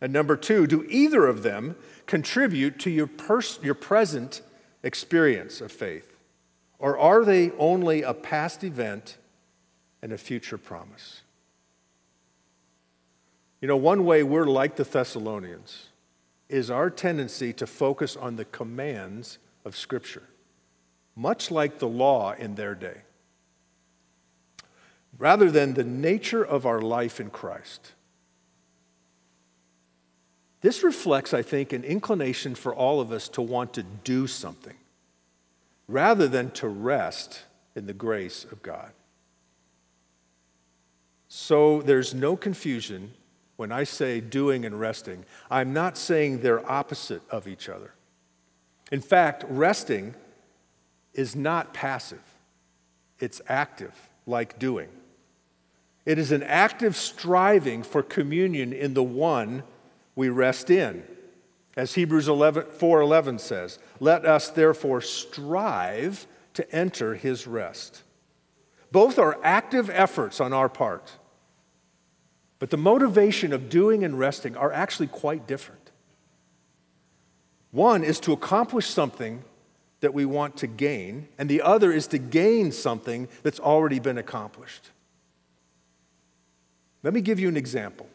And 0.00 0.12
number 0.12 0.36
two, 0.36 0.66
do 0.66 0.84
either 0.88 1.26
of 1.26 1.42
them 1.42 1.76
contribute 2.06 2.78
to 2.80 2.90
your, 2.90 3.06
pers- 3.06 3.58
your 3.62 3.74
present 3.74 4.42
experience 4.82 5.60
of 5.60 5.70
faith? 5.70 6.16
Or 6.78 6.98
are 6.98 7.24
they 7.24 7.50
only 7.52 8.02
a 8.02 8.14
past 8.14 8.62
event 8.62 9.18
and 10.02 10.12
a 10.12 10.18
future 10.18 10.58
promise? 10.58 11.22
You 13.60 13.66
know, 13.66 13.76
one 13.76 14.04
way 14.04 14.22
we're 14.22 14.46
like 14.46 14.76
the 14.76 14.84
Thessalonians 14.84 15.87
is 16.48 16.70
our 16.70 16.90
tendency 16.90 17.52
to 17.52 17.66
focus 17.66 18.16
on 18.16 18.36
the 18.36 18.44
commands 18.44 19.38
of 19.64 19.76
Scripture, 19.76 20.22
much 21.14 21.50
like 21.50 21.78
the 21.78 21.88
law 21.88 22.32
in 22.32 22.54
their 22.54 22.74
day, 22.74 23.02
rather 25.18 25.50
than 25.50 25.74
the 25.74 25.84
nature 25.84 26.42
of 26.44 26.64
our 26.64 26.80
life 26.80 27.20
in 27.20 27.30
Christ. 27.30 27.92
This 30.60 30.82
reflects, 30.82 31.32
I 31.32 31.42
think, 31.42 31.72
an 31.72 31.84
inclination 31.84 32.54
for 32.54 32.74
all 32.74 33.00
of 33.00 33.12
us 33.12 33.28
to 33.30 33.42
want 33.42 33.74
to 33.74 33.82
do 33.82 34.26
something 34.26 34.74
rather 35.88 36.28
than 36.28 36.50
to 36.50 36.68
rest 36.68 37.44
in 37.74 37.86
the 37.86 37.94
grace 37.94 38.44
of 38.44 38.62
God. 38.62 38.92
So 41.28 41.82
there's 41.82 42.14
no 42.14 42.36
confusion 42.36 43.14
when 43.58 43.72
I 43.72 43.82
say 43.82 44.20
doing 44.20 44.64
and 44.64 44.78
resting. 44.78 45.24
I'm 45.50 45.72
not 45.72 45.98
saying 45.98 46.40
they're 46.40 46.70
opposite 46.70 47.22
of 47.28 47.48
each 47.48 47.68
other. 47.68 47.92
In 48.92 49.00
fact, 49.00 49.44
resting 49.48 50.14
is 51.12 51.34
not 51.34 51.74
passive, 51.74 52.22
it's 53.18 53.42
active, 53.48 53.94
like 54.26 54.60
doing. 54.60 54.88
It 56.06 56.18
is 56.18 56.30
an 56.30 56.44
active 56.44 56.96
striving 56.96 57.82
for 57.82 58.00
communion 58.00 58.72
in 58.72 58.94
the 58.94 59.02
one 59.02 59.64
we 60.14 60.28
rest 60.28 60.70
in. 60.70 61.02
As 61.76 61.94
Hebrews 61.94 62.28
11, 62.28 62.66
4:11 62.70 63.40
says, 63.40 63.80
"Let 63.98 64.24
us 64.24 64.50
therefore 64.50 65.00
strive 65.00 66.28
to 66.54 66.70
enter 66.72 67.16
his 67.16 67.48
rest." 67.48 68.04
Both 68.92 69.18
are 69.18 69.40
active 69.42 69.90
efforts 69.90 70.40
on 70.40 70.52
our 70.52 70.68
part. 70.68 71.17
But 72.58 72.70
the 72.70 72.76
motivation 72.76 73.52
of 73.52 73.68
doing 73.68 74.04
and 74.04 74.18
resting 74.18 74.56
are 74.56 74.72
actually 74.72 75.06
quite 75.06 75.46
different. 75.46 75.90
One 77.70 78.02
is 78.02 78.18
to 78.20 78.32
accomplish 78.32 78.86
something 78.88 79.44
that 80.00 80.14
we 80.14 80.24
want 80.24 80.56
to 80.58 80.66
gain, 80.66 81.28
and 81.38 81.48
the 81.48 81.62
other 81.62 81.92
is 81.92 82.06
to 82.08 82.18
gain 82.18 82.72
something 82.72 83.28
that's 83.42 83.60
already 83.60 83.98
been 83.98 84.18
accomplished. 84.18 84.90
Let 87.02 87.14
me 87.14 87.20
give 87.20 87.38
you 87.38 87.48
an 87.48 87.56
example. 87.56 88.08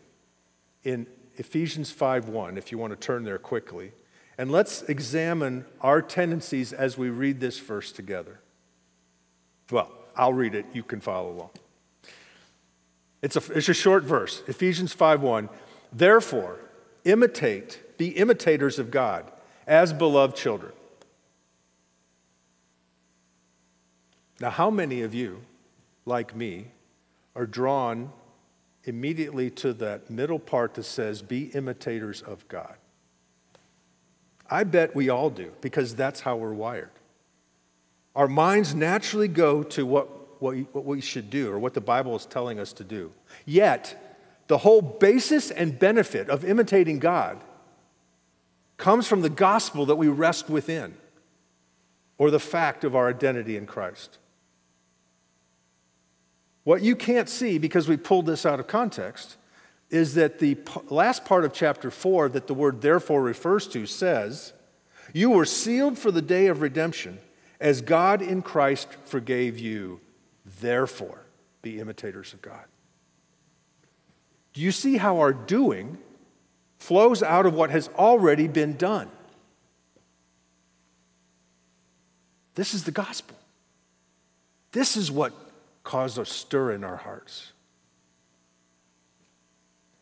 In 0.84 1.08
Ephesians 1.38 1.92
5:1 1.92 2.58
if 2.58 2.72
you 2.72 2.78
want 2.78 2.92
to 2.92 2.98
turn 2.98 3.24
there 3.24 3.40
quickly. 3.40 3.92
And 4.38 4.52
let's 4.52 4.82
examine 4.84 5.66
our 5.82 6.02
tendencies 6.02 6.74
as 6.74 6.98
we 6.98 7.10
read 7.10 7.40
this 7.40 7.60
verse 7.60 7.92
together. 7.92 8.40
Well, 9.72 9.92
I'll 10.16 10.34
read 10.34 10.56
it, 10.56 10.66
you 10.74 10.84
can 10.84 11.02
follow 11.02 11.32
along. 11.32 11.52
It's 13.24 13.36
a, 13.36 13.54
it's 13.54 13.70
a 13.70 13.74
short 13.74 14.04
verse, 14.04 14.44
Ephesians 14.48 14.96
5:1. 14.96 15.50
Therefore, 15.92 16.60
imitate, 17.06 17.98
be 17.98 18.10
imitators 18.10 18.78
of 18.78 18.92
God 18.92 19.32
as 19.66 19.94
beloved 19.94 20.36
children. 20.36 20.74
Now, 24.40 24.52
how 24.52 24.70
many 24.70 25.02
of 25.02 25.14
you, 25.16 25.42
like 26.06 26.36
me, 26.36 26.68
are 27.36 27.46
drawn 27.46 28.12
immediately 28.84 29.50
to 29.50 29.74
that 29.74 30.10
middle 30.10 30.40
part 30.40 30.74
that 30.76 30.84
says, 30.84 31.22
Be 31.22 31.46
imitators 31.54 32.22
of 32.22 32.48
God. 32.48 32.76
I 34.50 34.64
bet 34.66 34.96
we 34.96 35.10
all 35.10 35.30
do, 35.30 35.52
because 35.62 35.96
that's 35.96 36.22
how 36.22 36.36
we're 36.36 36.54
wired. 36.54 36.92
Our 38.16 38.28
minds 38.28 38.76
naturally 38.76 39.28
go 39.28 39.64
to 39.64 39.86
what, 39.86 40.10
what, 40.44 40.86
we 40.86 41.02
should 41.02 41.30
do 41.30 41.52
or 41.52 41.58
what 41.58 41.74
the 41.74 41.82
Bible 41.82 42.16
is 42.16 42.26
telling 42.26 42.60
us 42.60 42.74
to 42.74 42.84
do. 42.84 43.12
Yet, 43.46 44.20
the 44.48 44.58
whole 44.58 44.82
basis 44.82 45.50
and 45.50 45.80
benefit 45.80 46.30
of 46.30 46.44
imitating 46.44 47.00
God 47.00 47.42
comes 48.78 49.08
from 49.08 49.22
the 49.22 49.30
gospel 49.30 49.86
that 49.86 49.96
we 49.96 50.08
rest 50.08 50.50
within 50.50 50.96
or 52.18 52.30
the 52.30 52.40
fact 52.40 52.84
of 52.84 52.96
our 52.96 53.10
identity 53.10 53.56
in 53.56 53.66
Christ. 53.66 54.18
What 56.64 56.82
you 56.82 56.96
can't 56.96 57.30
see, 57.30 57.58
because 57.58 57.88
we 57.88 57.98
pulled 57.98 58.26
this 58.26 58.46
out 58.46 58.60
of 58.60 58.68
context, 58.68 59.38
is 59.90 60.16
that 60.16 60.40
the 60.40 60.58
last 60.90 61.24
part 61.24 61.46
of 61.46 61.54
chapter 61.54 61.92
4 61.92 62.30
that 62.30 62.48
the 62.48 62.54
word 62.54 62.82
therefore 62.82 63.22
refers 63.22 63.68
to 63.68 63.86
says, 63.86 64.54
You 65.14 65.30
were 65.30 65.46
sealed 65.46 65.98
for 65.98 66.12
the 66.12 66.22
day 66.22 66.48
of 66.48 66.62
redemption, 66.62 67.20
as 67.60 67.82
God 67.82 68.22
in 68.22 68.42
Christ 68.42 68.88
forgave 69.06 69.60
you. 69.60 70.02
Therefore, 70.64 71.26
be 71.62 71.82
imitators 71.82 72.32
of 72.32 72.42
God. 72.42 72.64
Do 74.54 74.62
you 74.62 74.72
see 74.72 74.96
how 74.96 75.20
our 75.20 75.34
doing 75.34 75.98
flows 76.80 77.22
out 77.22 77.46
of 77.46 77.54
what 77.54 77.70
has 77.70 77.90
already 77.98 78.48
been 78.48 78.78
done? 78.78 79.10
This 82.56 82.74
is 82.74 82.86
the 82.86 82.92
gospel. 82.92 83.36
This 84.72 84.96
is 84.96 85.12
what 85.12 85.34
cause 85.84 86.18
a 86.18 86.26
stir 86.26 86.72
in 86.72 86.86
our 86.86 86.96
hearts. 86.96 87.52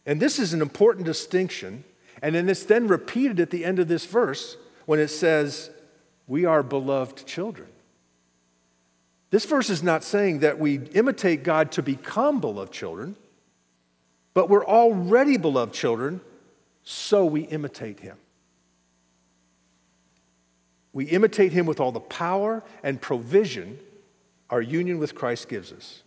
And 0.06 0.20
this 0.20 0.38
is 0.38 0.54
an 0.54 0.62
important 0.62 1.08
distinction. 1.08 1.84
And 2.22 2.36
then 2.36 2.48
it's 2.48 2.66
then 2.66 2.88
repeated 2.88 3.40
at 3.40 3.50
the 3.50 3.66
end 3.66 3.80
of 3.80 3.88
this 3.88 4.06
verse 4.06 4.58
when 4.86 5.00
it 5.00 5.08
says, 5.08 5.72
We 6.28 6.46
are 6.46 6.62
beloved 6.62 7.26
children. 7.26 7.70
This 9.32 9.46
verse 9.46 9.70
is 9.70 9.82
not 9.82 10.04
saying 10.04 10.40
that 10.40 10.60
we 10.60 10.78
imitate 10.90 11.44
God 11.44 11.72
to 11.74 11.82
become 11.82 12.42
beloved 12.42 12.74
children, 12.74 13.16
but 14.34 14.50
we're 14.50 14.66
already 14.66 15.38
beloved 15.38 15.74
children, 15.74 16.20
so 16.84 17.26
we 17.26 17.42
imitate 17.42 18.02
Him. 18.02 18.18
We 20.92 21.06
imitate 21.06 21.54
Him 21.54 21.66
with 21.66 21.80
all 21.80 21.94
the 21.94 22.02
power 22.02 22.62
and 22.84 23.00
provision 23.00 23.80
our 24.50 24.62
union 24.62 25.00
with 25.00 25.16
Christ 25.16 25.48
gives 25.48 25.72
us. 25.72 26.04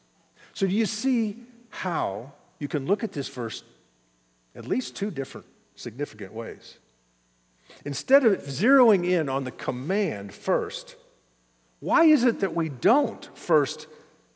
So, 0.52 0.66
do 0.66 0.74
you 0.74 0.84
see 0.84 1.38
how 1.70 2.32
you 2.58 2.68
can 2.68 2.84
look 2.84 3.02
at 3.02 3.12
this 3.12 3.28
verse 3.28 3.64
at 4.54 4.66
least 4.66 4.94
two 4.94 5.10
different 5.10 5.46
significant 5.76 6.34
ways? 6.34 6.76
Instead 7.86 8.24
of 8.24 8.42
zeroing 8.42 9.08
in 9.08 9.30
on 9.30 9.44
the 9.44 9.50
command 9.50 10.34
first, 10.34 10.96
why 11.80 12.04
is 12.04 12.24
it 12.24 12.40
that 12.40 12.54
we 12.54 12.68
don't 12.68 13.28
first 13.36 13.86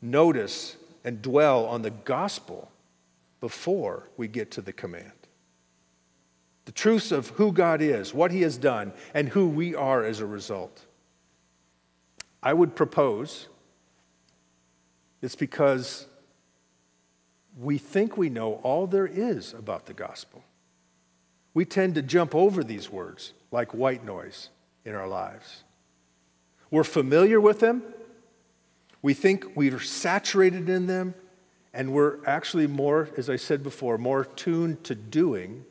notice 0.01 0.77
and 1.03 1.21
dwell 1.21 1.65
on 1.65 1.81
the 1.81 1.89
gospel 1.89 2.71
before 3.39 4.07
we 4.17 4.27
get 4.27 4.51
to 4.51 4.61
the 4.61 4.73
command? 4.73 5.11
The 6.65 6.71
truths 6.71 7.11
of 7.11 7.29
who 7.29 7.51
God 7.51 7.81
is, 7.81 8.13
what 8.13 8.31
He 8.31 8.41
has 8.41 8.57
done, 8.57 8.93
and 9.13 9.29
who 9.29 9.47
we 9.47 9.73
are 9.73 10.03
as 10.03 10.19
a 10.19 10.25
result. 10.25 10.85
I 12.43 12.53
would 12.53 12.75
propose 12.75 13.47
it's 15.21 15.35
because 15.35 16.05
we 17.57 17.77
think 17.77 18.17
we 18.17 18.29
know 18.29 18.53
all 18.63 18.87
there 18.87 19.07
is 19.07 19.53
about 19.53 19.85
the 19.85 19.93
gospel. 19.93 20.43
We 21.53 21.65
tend 21.65 21.95
to 21.95 22.01
jump 22.01 22.33
over 22.33 22.63
these 22.63 22.89
words 22.89 23.33
like 23.51 23.73
white 23.73 24.05
noise 24.05 24.49
in 24.85 24.95
our 24.95 25.07
lives. 25.07 25.63
We're 26.71 26.83
familiar 26.83 27.41
with 27.41 27.59
them. 27.59 27.83
We 29.01 29.13
think 29.13 29.55
we're 29.55 29.79
saturated 29.79 30.69
in 30.69 30.87
them, 30.87 31.15
and 31.73 31.93
we're 31.93 32.23
actually 32.25 32.67
more, 32.67 33.09
as 33.17 33.29
I 33.29 33.37
said 33.37 33.63
before, 33.63 33.97
more 33.97 34.25
tuned 34.25 34.83
to 34.85 34.95
doing 34.95 35.65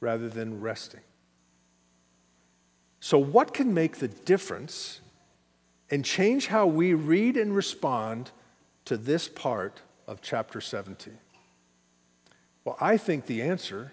rather 0.00 0.28
than 0.28 0.60
resting. 0.60 1.00
So, 3.00 3.18
what 3.18 3.54
can 3.54 3.72
make 3.72 3.98
the 3.98 4.08
difference 4.08 5.00
and 5.90 6.04
change 6.04 6.48
how 6.48 6.66
we 6.66 6.92
read 6.94 7.36
and 7.36 7.54
respond 7.54 8.30
to 8.84 8.96
this 8.96 9.28
part 9.28 9.82
of 10.06 10.20
chapter 10.20 10.60
17? 10.60 11.16
Well, 12.64 12.76
I 12.80 12.96
think 12.96 13.26
the 13.26 13.42
answer 13.42 13.92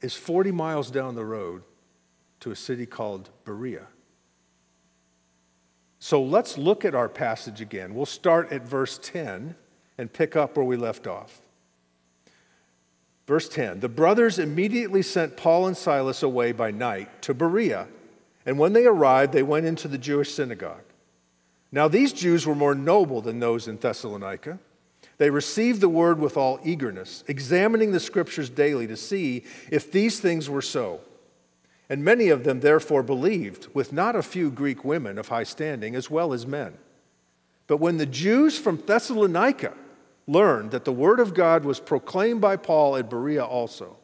is 0.00 0.14
40 0.14 0.52
miles 0.52 0.90
down 0.90 1.16
the 1.16 1.24
road 1.24 1.62
to 2.40 2.50
a 2.50 2.56
city 2.56 2.86
called 2.86 3.30
Berea. 3.44 3.88
So 6.04 6.22
let's 6.22 6.58
look 6.58 6.84
at 6.84 6.94
our 6.94 7.08
passage 7.08 7.62
again. 7.62 7.94
We'll 7.94 8.04
start 8.04 8.52
at 8.52 8.60
verse 8.60 9.00
10 9.02 9.54
and 9.96 10.12
pick 10.12 10.36
up 10.36 10.54
where 10.54 10.66
we 10.66 10.76
left 10.76 11.06
off. 11.06 11.40
Verse 13.26 13.48
10 13.48 13.80
The 13.80 13.88
brothers 13.88 14.38
immediately 14.38 15.00
sent 15.00 15.38
Paul 15.38 15.66
and 15.66 15.74
Silas 15.74 16.22
away 16.22 16.52
by 16.52 16.72
night 16.72 17.22
to 17.22 17.32
Berea, 17.32 17.88
and 18.44 18.58
when 18.58 18.74
they 18.74 18.84
arrived, 18.84 19.32
they 19.32 19.42
went 19.42 19.64
into 19.64 19.88
the 19.88 19.96
Jewish 19.96 20.30
synagogue. 20.30 20.84
Now, 21.72 21.88
these 21.88 22.12
Jews 22.12 22.46
were 22.46 22.54
more 22.54 22.74
noble 22.74 23.22
than 23.22 23.40
those 23.40 23.66
in 23.66 23.78
Thessalonica. 23.78 24.58
They 25.16 25.30
received 25.30 25.80
the 25.80 25.88
word 25.88 26.18
with 26.18 26.36
all 26.36 26.60
eagerness, 26.62 27.24
examining 27.28 27.92
the 27.92 27.98
scriptures 27.98 28.50
daily 28.50 28.86
to 28.88 28.96
see 28.98 29.44
if 29.72 29.90
these 29.90 30.20
things 30.20 30.50
were 30.50 30.60
so. 30.60 31.00
And 31.88 32.02
many 32.04 32.28
of 32.28 32.44
them 32.44 32.60
therefore 32.60 33.02
believed, 33.02 33.68
with 33.74 33.92
not 33.92 34.16
a 34.16 34.22
few 34.22 34.50
Greek 34.50 34.84
women 34.84 35.18
of 35.18 35.28
high 35.28 35.42
standing, 35.42 35.94
as 35.94 36.10
well 36.10 36.32
as 36.32 36.46
men. 36.46 36.78
But 37.66 37.76
when 37.76 37.98
the 37.98 38.06
Jews 38.06 38.58
from 38.58 38.82
Thessalonica 38.84 39.74
learned 40.26 40.70
that 40.70 40.84
the 40.84 40.92
word 40.92 41.20
of 41.20 41.34
God 41.34 41.64
was 41.64 41.80
proclaimed 41.80 42.40
by 42.40 42.56
Paul 42.56 42.96
at 42.96 43.10
Berea 43.10 43.44
also, 43.44 43.98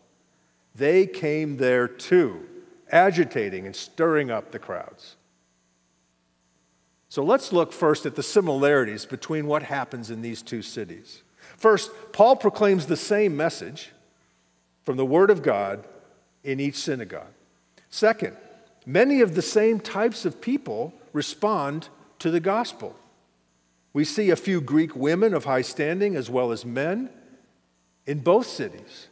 they 0.74 1.06
came 1.06 1.56
there 1.56 1.88
too, 1.88 2.46
agitating 2.90 3.66
and 3.66 3.74
stirring 3.74 4.30
up 4.30 4.50
the 4.50 4.58
crowds. 4.58 5.16
So 7.08 7.24
let's 7.24 7.52
look 7.52 7.72
first 7.72 8.06
at 8.06 8.14
the 8.14 8.22
similarities 8.22 9.04
between 9.04 9.46
what 9.46 9.64
happens 9.64 10.10
in 10.10 10.22
these 10.22 10.42
two 10.42 10.62
cities. 10.62 11.22
First, 11.56 11.90
Paul 12.12 12.36
proclaims 12.36 12.86
the 12.86 12.96
same 12.96 13.36
message 13.36 13.90
from 14.84 14.96
the 14.96 15.06
Word 15.06 15.30
of 15.30 15.42
God 15.42 15.86
in 16.44 16.60
each 16.60 16.76
synagogue. 16.76 17.32
Second, 17.90 18.37
many 18.87 19.20
of 19.20 19.35
the 19.35 19.42
same 19.42 19.81
types 19.81 20.24
of 20.24 20.40
people 20.40 20.94
respond 21.12 21.88
to 22.20 22.31
the 22.31 22.40
gospel. 22.40 22.96
We 23.92 24.05
see 24.05 24.31
a 24.31 24.37
few 24.37 24.61
Greek 24.61 24.94
women 24.94 25.35
of 25.35 25.44
high 25.44 25.62
standing 25.62 26.14
as 26.14 26.31
well 26.31 26.53
as 26.53 26.64
men 26.64 27.11
in 28.07 28.20
both 28.20 28.46
cities. 28.46 29.09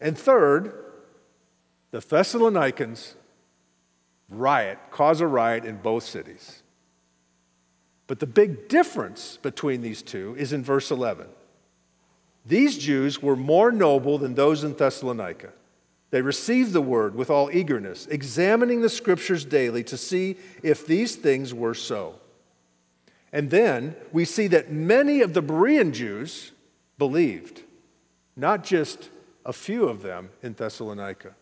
And 0.00 0.18
third, 0.18 0.74
the 1.92 2.00
Thessalonians 2.00 3.14
riot, 4.28 4.78
cause 4.90 5.20
a 5.20 5.26
riot 5.26 5.64
in 5.64 5.76
both 5.76 6.04
cities. 6.04 6.62
But 8.06 8.20
the 8.20 8.26
big 8.26 8.68
difference 8.68 9.38
between 9.40 9.80
these 9.80 10.02
two 10.02 10.34
is 10.38 10.52
in 10.52 10.62
verse 10.62 10.90
11. 10.90 11.26
These 12.44 12.78
Jews 12.78 13.22
were 13.22 13.36
more 13.36 13.70
noble 13.70 14.18
than 14.18 14.34
those 14.34 14.64
in 14.64 14.74
Thessalonica. 14.74 15.52
They 16.10 16.22
received 16.22 16.72
the 16.72 16.80
word 16.80 17.14
with 17.14 17.30
all 17.30 17.50
eagerness, 17.50 18.06
examining 18.06 18.80
the 18.80 18.88
scriptures 18.88 19.44
daily 19.44 19.84
to 19.84 19.96
see 19.96 20.36
if 20.62 20.86
these 20.86 21.16
things 21.16 21.52
were 21.52 21.74
so. 21.74 22.14
And 23.32 23.50
then 23.50 23.94
we 24.10 24.24
see 24.24 24.46
that 24.48 24.72
many 24.72 25.20
of 25.20 25.34
the 25.34 25.42
Berean 25.42 25.92
Jews 25.92 26.52
believed, 26.96 27.62
not 28.36 28.64
just 28.64 29.10
a 29.44 29.52
few 29.52 29.86
of 29.86 30.02
them 30.02 30.30
in 30.42 30.54
Thessalonica. 30.54 31.34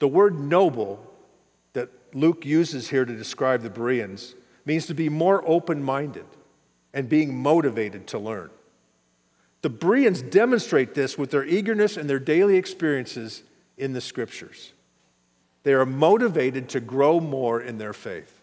The 0.00 0.08
word 0.08 0.38
noble 0.38 1.04
that 1.72 1.90
Luke 2.14 2.44
uses 2.44 2.88
here 2.88 3.04
to 3.04 3.16
describe 3.16 3.62
the 3.62 3.70
Bereans 3.70 4.34
means 4.64 4.86
to 4.86 4.94
be 4.94 5.08
more 5.08 5.42
open 5.48 5.82
minded 5.82 6.26
and 6.92 7.08
being 7.08 7.36
motivated 7.36 8.06
to 8.08 8.18
learn. 8.18 8.50
The 9.62 9.70
Bereans 9.70 10.22
demonstrate 10.22 10.94
this 10.94 11.18
with 11.18 11.30
their 11.30 11.44
eagerness 11.44 11.96
and 11.96 12.08
their 12.08 12.20
daily 12.20 12.56
experiences 12.56 13.42
in 13.76 13.92
the 13.92 14.00
scriptures. 14.00 14.72
They 15.64 15.74
are 15.74 15.86
motivated 15.86 16.68
to 16.70 16.80
grow 16.80 17.20
more 17.20 17.60
in 17.60 17.78
their 17.78 17.92
faith. 17.92 18.40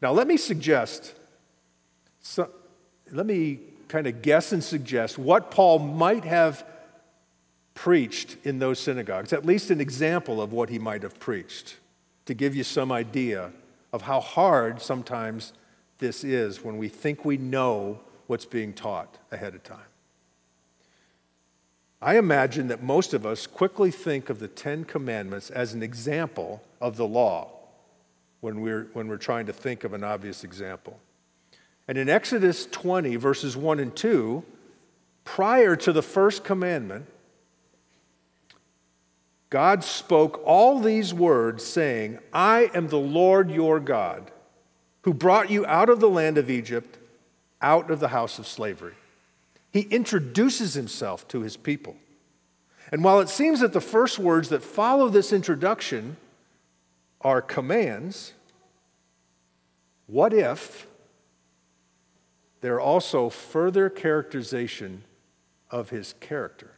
Now, 0.00 0.12
let 0.12 0.26
me 0.26 0.36
suggest, 0.36 1.14
so, 2.20 2.50
let 3.12 3.24
me 3.24 3.60
kind 3.86 4.06
of 4.06 4.20
guess 4.20 4.52
and 4.52 4.64
suggest 4.64 5.16
what 5.16 5.50
Paul 5.50 5.78
might 5.78 6.24
have 6.24 6.66
preached 7.74 8.36
in 8.44 8.58
those 8.58 8.80
synagogues, 8.80 9.32
at 9.32 9.46
least 9.46 9.70
an 9.70 9.80
example 9.80 10.42
of 10.42 10.52
what 10.52 10.70
he 10.70 10.78
might 10.78 11.02
have 11.02 11.18
preached, 11.20 11.76
to 12.26 12.34
give 12.34 12.56
you 12.56 12.64
some 12.64 12.90
idea 12.90 13.52
of 13.92 14.02
how 14.02 14.20
hard 14.20 14.82
sometimes 14.82 15.52
this 15.98 16.24
is 16.24 16.64
when 16.64 16.78
we 16.78 16.88
think 16.88 17.24
we 17.24 17.36
know 17.36 18.00
what's 18.32 18.46
being 18.46 18.72
taught 18.72 19.18
ahead 19.30 19.54
of 19.54 19.62
time. 19.62 19.90
I 22.00 22.16
imagine 22.16 22.68
that 22.68 22.82
most 22.82 23.12
of 23.12 23.26
us 23.26 23.46
quickly 23.46 23.90
think 23.90 24.30
of 24.30 24.38
the 24.38 24.48
Ten 24.48 24.86
Commandments 24.86 25.50
as 25.50 25.74
an 25.74 25.82
example 25.82 26.62
of 26.80 26.96
the 26.96 27.06
law 27.06 27.50
when 28.40 28.62
we're, 28.62 28.88
when 28.94 29.06
we're 29.06 29.18
trying 29.18 29.44
to 29.44 29.52
think 29.52 29.84
of 29.84 29.92
an 29.92 30.02
obvious 30.02 30.44
example. 30.44 30.98
And 31.86 31.98
in 31.98 32.08
Exodus 32.08 32.64
20, 32.64 33.16
verses 33.16 33.54
1 33.54 33.78
and 33.78 33.94
2, 33.94 34.42
prior 35.24 35.76
to 35.76 35.92
the 35.92 36.02
first 36.02 36.42
commandment, 36.42 37.04
God 39.50 39.84
spoke 39.84 40.40
all 40.46 40.80
these 40.80 41.12
words, 41.12 41.62
saying, 41.64 42.18
I 42.32 42.70
am 42.72 42.88
the 42.88 42.96
Lord 42.96 43.50
your 43.50 43.78
God, 43.78 44.30
who 45.02 45.12
brought 45.12 45.50
you 45.50 45.66
out 45.66 45.90
of 45.90 46.00
the 46.00 46.08
land 46.08 46.38
of 46.38 46.48
Egypt, 46.48 46.96
out 47.62 47.90
of 47.90 48.00
the 48.00 48.08
house 48.08 48.38
of 48.38 48.46
slavery. 48.46 48.94
He 49.72 49.82
introduces 49.82 50.74
himself 50.74 51.26
to 51.28 51.40
his 51.40 51.56
people. 51.56 51.96
And 52.90 53.02
while 53.02 53.20
it 53.20 53.30
seems 53.30 53.60
that 53.60 53.72
the 53.72 53.80
first 53.80 54.18
words 54.18 54.50
that 54.50 54.62
follow 54.62 55.08
this 55.08 55.32
introduction 55.32 56.16
are 57.22 57.40
commands, 57.40 58.34
what 60.06 60.34
if 60.34 60.86
they're 62.60 62.80
also 62.80 63.30
further 63.30 63.88
characterization 63.88 65.04
of 65.70 65.88
his 65.88 66.14
character? 66.20 66.72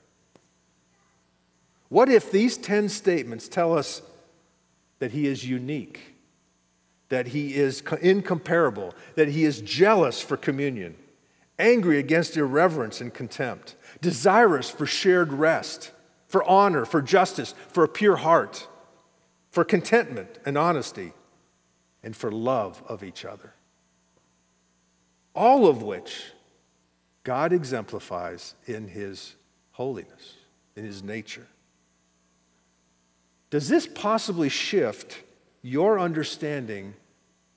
What 1.89 2.09
if 2.09 2.31
these 2.31 2.57
10 2.57 2.89
statements 2.89 3.49
tell 3.49 3.77
us 3.77 4.03
that 5.01 5.13
he 5.13 5.27
is 5.27 5.45
unique, 5.45 6.14
that 7.09 7.29
he 7.29 7.55
is 7.55 7.83
incomparable, 8.01 8.95
that 9.15 9.29
he 9.29 9.45
is 9.45 9.61
jealous 9.61 10.21
for 10.21 10.37
communion, 10.37 10.97
angry 11.59 11.99
against 11.99 12.37
irreverence 12.37 13.01
and 13.01 13.13
contempt, 13.13 13.77
desirous 14.01 14.71
for 14.71 14.87
shared 14.87 15.33
rest, 15.33 15.93
for 16.27 16.43
honor, 16.45 16.85
for 16.85 17.03
justice, 17.03 17.55
for 17.69 17.85
a 17.85 17.89
pure 17.89 18.17
heart, 18.17 18.67
for 19.51 19.65
contentment 19.65 20.39
and 20.45 20.59
honesty, 20.59 21.13
and 22.03 22.17
for 22.17 22.33
love 22.33 22.83
of 22.89 23.05
each 23.05 23.25
other? 23.25 23.55
All 25.35 25.67
of 25.67 25.83
which 25.83 26.33
God 27.23 27.53
exemplifies 27.53 28.55
in 28.67 28.89
his 28.89 29.35
holiness, 29.73 30.35
in 30.77 30.85
his 30.85 31.03
nature. 31.03 31.47
Does 33.51 33.69
this 33.69 33.87
possibly 33.87 34.49
shift 34.49 35.23
your 35.65 35.99
understanding 35.99 36.95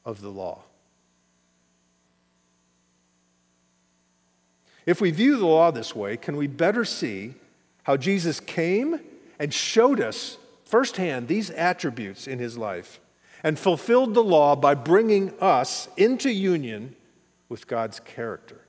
of 0.06 0.22
the 0.22 0.30
law? 0.30 0.64
If 4.86 5.02
we 5.02 5.12
view 5.12 5.38
the 5.38 5.46
law 5.46 5.70
this 5.70 5.94
way, 5.94 6.16
can 6.16 6.38
we 6.38 6.48
better 6.48 6.86
see 6.86 7.34
how 7.84 7.98
Jesus 7.98 8.40
came 8.40 9.02
and 9.38 9.54
showed 9.54 10.00
us 10.00 10.38
firsthand 10.64 11.28
these 11.28 11.50
attributes 11.52 12.26
in 12.26 12.40
his 12.40 12.58
life 12.58 13.02
and 13.44 13.60
fulfilled 13.60 14.14
the 14.14 14.24
law 14.24 14.56
by 14.56 14.74
bringing 14.74 15.38
us 15.42 15.90
into 15.98 16.32
union 16.32 16.96
with 17.50 17.68
God's 17.68 18.00
character? 18.00 18.62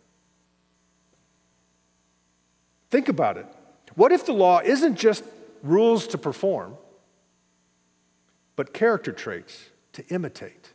Think 2.90 3.08
about 3.08 3.36
it. 3.36 3.46
What 3.94 4.10
if 4.10 4.26
the 4.26 4.32
law 4.32 4.60
isn't 4.64 4.96
just 4.96 5.22
rules 5.62 6.08
to 6.08 6.18
perform? 6.18 6.76
But 8.58 8.74
character 8.74 9.12
traits 9.12 9.66
to 9.92 10.04
imitate. 10.08 10.72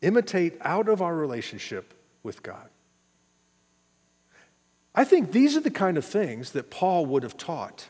Imitate 0.00 0.56
out 0.60 0.88
of 0.88 1.02
our 1.02 1.16
relationship 1.16 1.92
with 2.22 2.40
God. 2.44 2.68
I 4.94 5.02
think 5.02 5.32
these 5.32 5.56
are 5.56 5.60
the 5.60 5.72
kind 5.72 5.98
of 5.98 6.04
things 6.04 6.52
that 6.52 6.70
Paul 6.70 7.04
would 7.06 7.24
have 7.24 7.36
taught 7.36 7.88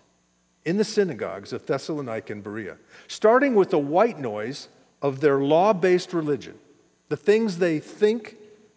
in 0.64 0.79
the 0.79 0.85
synagogues 0.85 1.53
of 1.53 1.66
Thessalonica 1.66 2.33
and 2.33 2.42
Berea, 2.42 2.79
starting 3.09 3.55
with 3.55 3.69
the 3.69 3.79
white 3.79 4.19
noise 4.19 4.69
of 5.03 5.21
their 5.21 5.38
law 5.38 5.75
based 5.75 6.14
religion, 6.14 6.59
the 7.11 7.16
things 7.19 7.59
they 7.59 7.79
think 7.79 8.37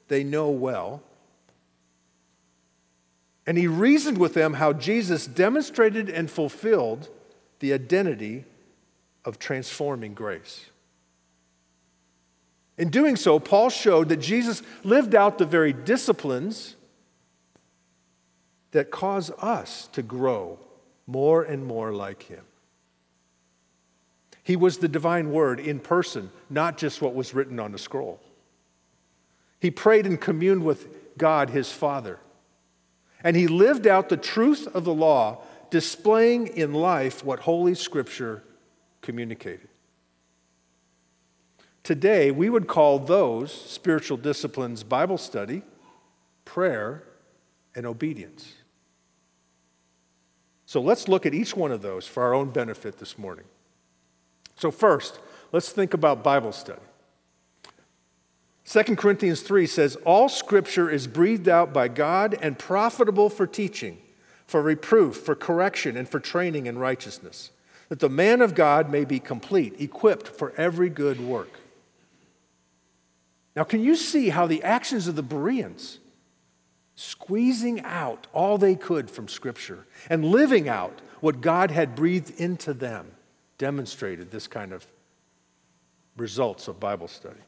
they 0.10 0.26
know 0.26 0.50
well. 0.50 1.02
And 3.48 3.58
he 3.58 3.68
reasoned 3.68 4.18
with 4.18 4.34
them 4.34 4.56
how 4.56 4.74
Jesus 4.74 5.26
demonstrated 5.26 6.10
and 6.10 6.30
fulfilled 6.30 7.08
the 7.60 7.72
identity 7.72 8.44
of 9.26 9.40
transforming 9.40 10.14
grace. 10.14 10.66
In 12.78 12.90
doing 12.90 13.18
so, 13.18 13.40
Paul 13.40 13.70
showed 13.70 14.10
that 14.10 14.18
Jesus 14.18 14.64
lived 14.84 15.14
out 15.14 15.38
the 15.38 15.46
very 15.46 15.74
disciplines 15.74 16.76
that 18.72 18.90
cause 18.92 19.32
us 19.40 19.90
to 19.94 20.02
grow 20.02 20.58
more 21.06 21.44
and 21.44 21.66
more 21.66 21.92
like 21.92 22.24
him. 22.24 22.46
He 24.44 24.56
was 24.56 24.78
the 24.78 24.88
divine 24.88 25.32
word 25.32 25.60
in 25.60 25.80
person, 25.80 26.32
not 26.50 26.78
just 26.78 27.02
what 27.02 27.14
was 27.14 27.34
written 27.34 27.60
on 27.60 27.72
the 27.72 27.78
scroll. 27.78 28.20
He 29.60 29.70
prayed 29.70 30.06
and 30.06 30.20
communed 30.20 30.64
with 30.64 31.18
God, 31.18 31.50
his 31.50 31.72
Father. 31.72 32.20
And 33.24 33.36
he 33.36 33.48
lived 33.48 33.86
out 33.86 34.08
the 34.08 34.18
truth 34.18 34.68
of 34.74 34.86
the 34.86 34.94
law, 34.94 35.42
displaying 35.70 36.48
in 36.48 36.74
life 36.74 37.24
what 37.26 37.40
Holy 37.40 37.76
Scripture 37.76 38.44
communicated. 39.10 39.70
Today, 41.82 42.30
we 42.30 42.48
would 42.48 42.68
call 42.68 43.00
those 43.00 43.52
spiritual 43.52 44.18
disciplines 44.18 44.84
Bible 44.84 45.18
study, 45.18 45.64
prayer, 46.46 47.06
and 47.74 47.88
obedience. 47.88 48.54
So 50.68 50.80
let's 50.80 51.08
look 51.08 51.26
at 51.26 51.34
each 51.34 51.56
one 51.56 51.72
of 51.72 51.82
those 51.82 52.06
for 52.06 52.22
our 52.22 52.36
own 52.36 52.52
benefit 52.52 53.00
this 53.00 53.18
morning. 53.18 53.46
So, 54.58 54.70
first, 54.70 55.20
let's 55.52 55.72
think 55.72 55.96
about 55.96 56.24
Bible 56.24 56.52
study. 56.52 56.82
2 58.66 58.96
Corinthians 58.96 59.42
3 59.42 59.66
says, 59.66 59.96
All 60.06 60.30
scripture 60.30 60.88
is 60.88 61.08
breathed 61.08 61.50
out 61.50 61.74
by 61.74 61.88
God 61.88 62.38
and 62.44 62.60
profitable 62.60 63.32
for 63.32 63.48
teaching, 63.48 63.98
for 64.46 64.62
reproof, 64.62 65.16
for 65.16 65.34
correction, 65.34 65.98
and 65.98 66.08
for 66.08 66.20
training 66.20 66.68
in 66.68 66.78
righteousness, 66.78 67.50
that 67.90 68.00
the 68.00 68.10
man 68.10 68.42
of 68.42 68.56
God 68.56 68.90
may 68.90 69.04
be 69.04 69.20
complete, 69.20 69.76
equipped 69.80 70.28
for 70.28 70.54
every 70.56 70.90
good 70.90 71.20
work. 71.20 71.60
Now, 73.56 73.64
can 73.64 73.84
you 73.84 73.96
see 73.96 74.30
how 74.30 74.48
the 74.48 74.64
actions 74.64 75.08
of 75.08 75.16
the 75.16 75.24
Bereans, 75.24 76.00
squeezing 76.96 77.82
out 77.82 78.28
all 78.32 78.58
they 78.58 78.76
could 78.76 79.10
from 79.10 79.28
Scripture 79.28 79.86
and 80.10 80.24
living 80.24 80.70
out 80.70 81.02
what 81.20 81.42
God 81.42 81.72
had 81.72 81.96
breathed 81.96 82.40
into 82.40 82.74
them, 82.74 83.12
demonstrated 83.58 84.32
this 84.32 84.48
kind 84.48 84.72
of 84.72 84.88
results 86.16 86.68
of 86.68 86.80
Bible 86.80 87.08
study. 87.08 87.42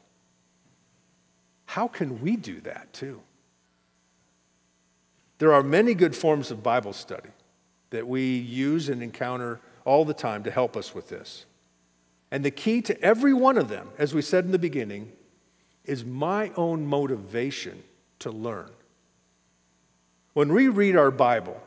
How 1.66 1.88
can 1.88 2.20
we 2.20 2.36
do 2.36 2.60
that 2.62 2.92
too? 2.92 3.20
There 5.38 5.54
are 5.54 5.62
many 5.62 5.94
good 5.94 6.14
forms 6.14 6.50
of 6.50 6.62
Bible 6.62 6.92
study 6.92 7.30
that 7.90 8.06
we 8.06 8.36
use 8.36 8.88
and 8.88 9.02
encounter 9.02 9.60
all 9.84 10.04
the 10.04 10.14
time 10.14 10.42
to 10.44 10.50
help 10.50 10.76
us 10.76 10.94
with 10.94 11.08
this. 11.08 11.46
And 12.30 12.44
the 12.44 12.50
key 12.50 12.80
to 12.82 13.00
every 13.02 13.34
one 13.34 13.58
of 13.58 13.68
them, 13.68 13.88
as 13.98 14.14
we 14.14 14.22
said 14.22 14.44
in 14.44 14.52
the 14.52 14.58
beginning, 14.58 15.12
is 15.84 16.04
my 16.04 16.50
own 16.56 16.86
motivation 16.86 17.82
to 18.20 18.30
learn. 18.30 18.70
When 20.32 20.52
we 20.52 20.68
read 20.68 20.96
our 20.96 21.10
Bible, 21.10 21.60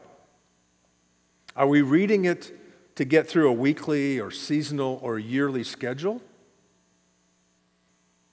are 1.56 1.68
we 1.68 1.82
reading 1.82 2.26
it 2.26 2.52
to 2.96 3.06
get 3.06 3.28
through 3.28 3.50
a 3.50 3.54
weekly 3.54 4.20
or 4.20 4.32
seasonal 4.32 5.00
or 5.04 5.20
yearly 5.20 5.64
schedule? 5.64 6.22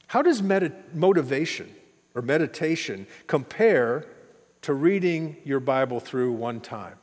How 0.07 0.23
does 0.23 0.43
med- 0.43 0.95
motivation 0.95 1.75
or 2.15 2.23
meditation 2.23 3.07
compare 3.27 4.07
to 4.63 4.75
reading 4.75 5.37
your 5.45 5.61
Bible 5.61 6.01
through 6.01 6.33
one 6.33 6.61
time? 6.61 6.97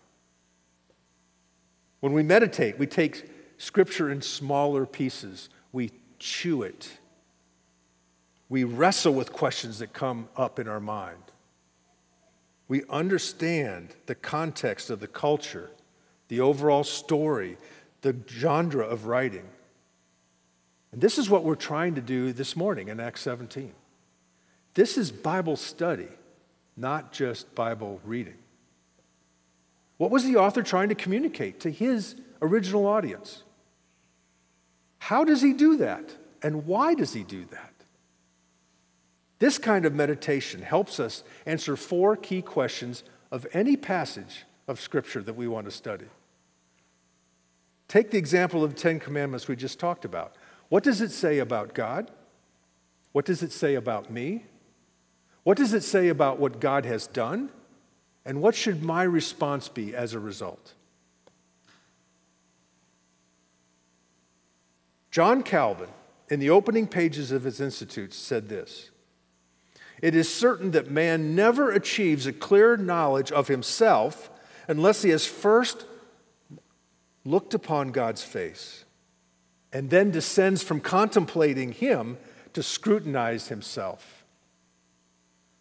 When 2.00 2.14
we 2.14 2.24
meditate, 2.24 2.80
we 2.80 2.88
take 2.88 3.30
scripture 3.58 4.10
in 4.10 4.22
smaller 4.22 4.86
pieces, 4.86 5.50
we 5.72 5.92
chew 6.18 6.64
it, 6.64 6.98
we 8.48 8.64
wrestle 8.64 9.14
with 9.14 9.32
questions 9.32 9.80
that 9.80 9.94
come 9.94 10.30
up 10.36 10.60
in 10.60 10.68
our 10.68 10.80
mind. 10.80 11.24
We 12.68 12.84
understand 12.90 13.96
the 14.06 14.16
context 14.16 14.90
of 14.90 15.00
the 15.00 15.08
culture 15.08 15.70
the 16.30 16.40
overall 16.40 16.84
story, 16.84 17.58
the 18.02 18.16
genre 18.28 18.86
of 18.86 19.06
writing. 19.06 19.46
And 20.92 21.02
this 21.02 21.18
is 21.18 21.30
what 21.30 21.44
we're 21.44 21.56
trying 21.56 21.96
to 21.96 22.02
do 22.02 22.32
this 22.32 22.56
morning 22.56 22.88
in 22.88 23.00
Acts 23.00 23.22
17. 23.22 23.74
This 24.76 24.98
is 24.98 25.12
Bible 25.12 25.56
study, 25.56 26.08
not 26.78 27.12
just 27.12 27.54
Bible 27.54 28.00
reading. 28.06 28.38
What 30.00 30.12
was 30.12 30.24
the 30.24 30.38
author 30.38 30.64
trying 30.64 30.88
to 30.90 30.96
communicate 30.96 31.60
to 31.60 31.70
his 31.70 32.16
original 32.42 32.88
audience? 32.88 33.44
How 35.00 35.26
does 35.26 35.42
he 35.42 35.52
do 35.52 35.76
that? 35.78 36.16
And 36.42 36.66
why 36.66 36.94
does 36.94 37.12
he 37.12 37.22
do 37.24 37.44
that? 37.52 37.74
This 39.40 39.58
kind 39.58 39.84
of 39.84 39.94
meditation 39.94 40.62
helps 40.62 41.02
us 41.02 41.26
answer 41.46 41.76
four 41.76 42.16
key 42.16 42.42
questions 42.42 43.04
of 43.30 43.46
any 43.52 43.76
passage 43.76 44.46
of 44.70 44.80
Scripture 44.80 45.22
that 45.22 45.36
we 45.36 45.50
want 45.50 45.66
to 45.66 45.72
study. 45.72 46.06
Take 47.90 48.10
the 48.12 48.18
example 48.18 48.64
of 48.64 48.74
the 48.74 48.80
Ten 48.80 49.02
Commandments 49.02 49.50
we 49.50 49.58
just 49.58 49.80
talked 49.80 50.06
about. 50.06 50.34
What 50.70 50.84
does 50.84 51.02
it 51.02 51.12
say 51.12 51.40
about 51.40 51.74
God? 51.74 52.10
What 53.12 53.26
does 53.26 53.44
it 53.44 53.52
say 53.52 53.76
about 53.76 54.10
me? 54.10 54.46
What 55.44 55.58
does 55.58 55.74
it 55.74 55.84
say 55.84 56.08
about 56.08 56.40
what 56.40 56.62
God 56.62 56.86
has 56.86 57.06
done? 57.06 57.50
And 58.26 58.42
what 58.42 58.56
should 58.56 58.84
my 58.84 59.04
response 59.04 59.70
be 59.70 59.96
as 59.96 60.14
a 60.14 60.20
result? 60.20 60.74
John 65.12 65.42
Calvin, 65.42 65.90
in 66.30 66.40
the 66.40 66.50
opening 66.50 66.86
pages 66.86 67.32
of 67.32 67.44
his 67.44 67.60
Institutes, 67.60 68.16
said 68.16 68.50
this 68.50 68.92
It 70.02 70.16
is 70.16 70.34
certain 70.34 70.72
that 70.72 70.92
man 70.92 71.36
never 71.36 71.72
achieves 71.72 72.28
a 72.28 72.34
clear 72.34 72.78
knowledge 72.78 73.32
of 73.32 73.48
himself 73.48 74.30
unless 74.68 75.02
he 75.02 75.10
has 75.10 75.26
first 75.26 75.86
looked 77.26 77.54
upon 77.54 77.92
God's 77.92 78.24
face 78.24 78.86
and 79.72 79.90
then 79.90 80.12
descends 80.12 80.64
from 80.64 80.80
contemplating 80.80 81.72
Him 81.72 82.18
to 82.54 82.64
scrutinize 82.64 83.50
Himself. 83.50 84.19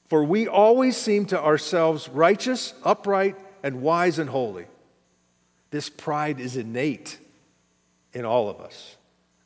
For 0.09 0.25
we 0.25 0.49
always 0.49 0.97
seem 0.97 1.27
to 1.27 1.41
ourselves 1.41 2.09
righteous, 2.09 2.75
upright, 2.83 3.37
and 3.63 3.83
wise 3.83 4.19
and 4.19 4.31
holy. 4.31 4.67
This 5.71 5.91
pride 5.91 6.41
is 6.41 6.57
innate 6.57 7.19
in 8.15 8.25
all 8.25 8.49
of 8.49 8.61
us. 8.61 8.97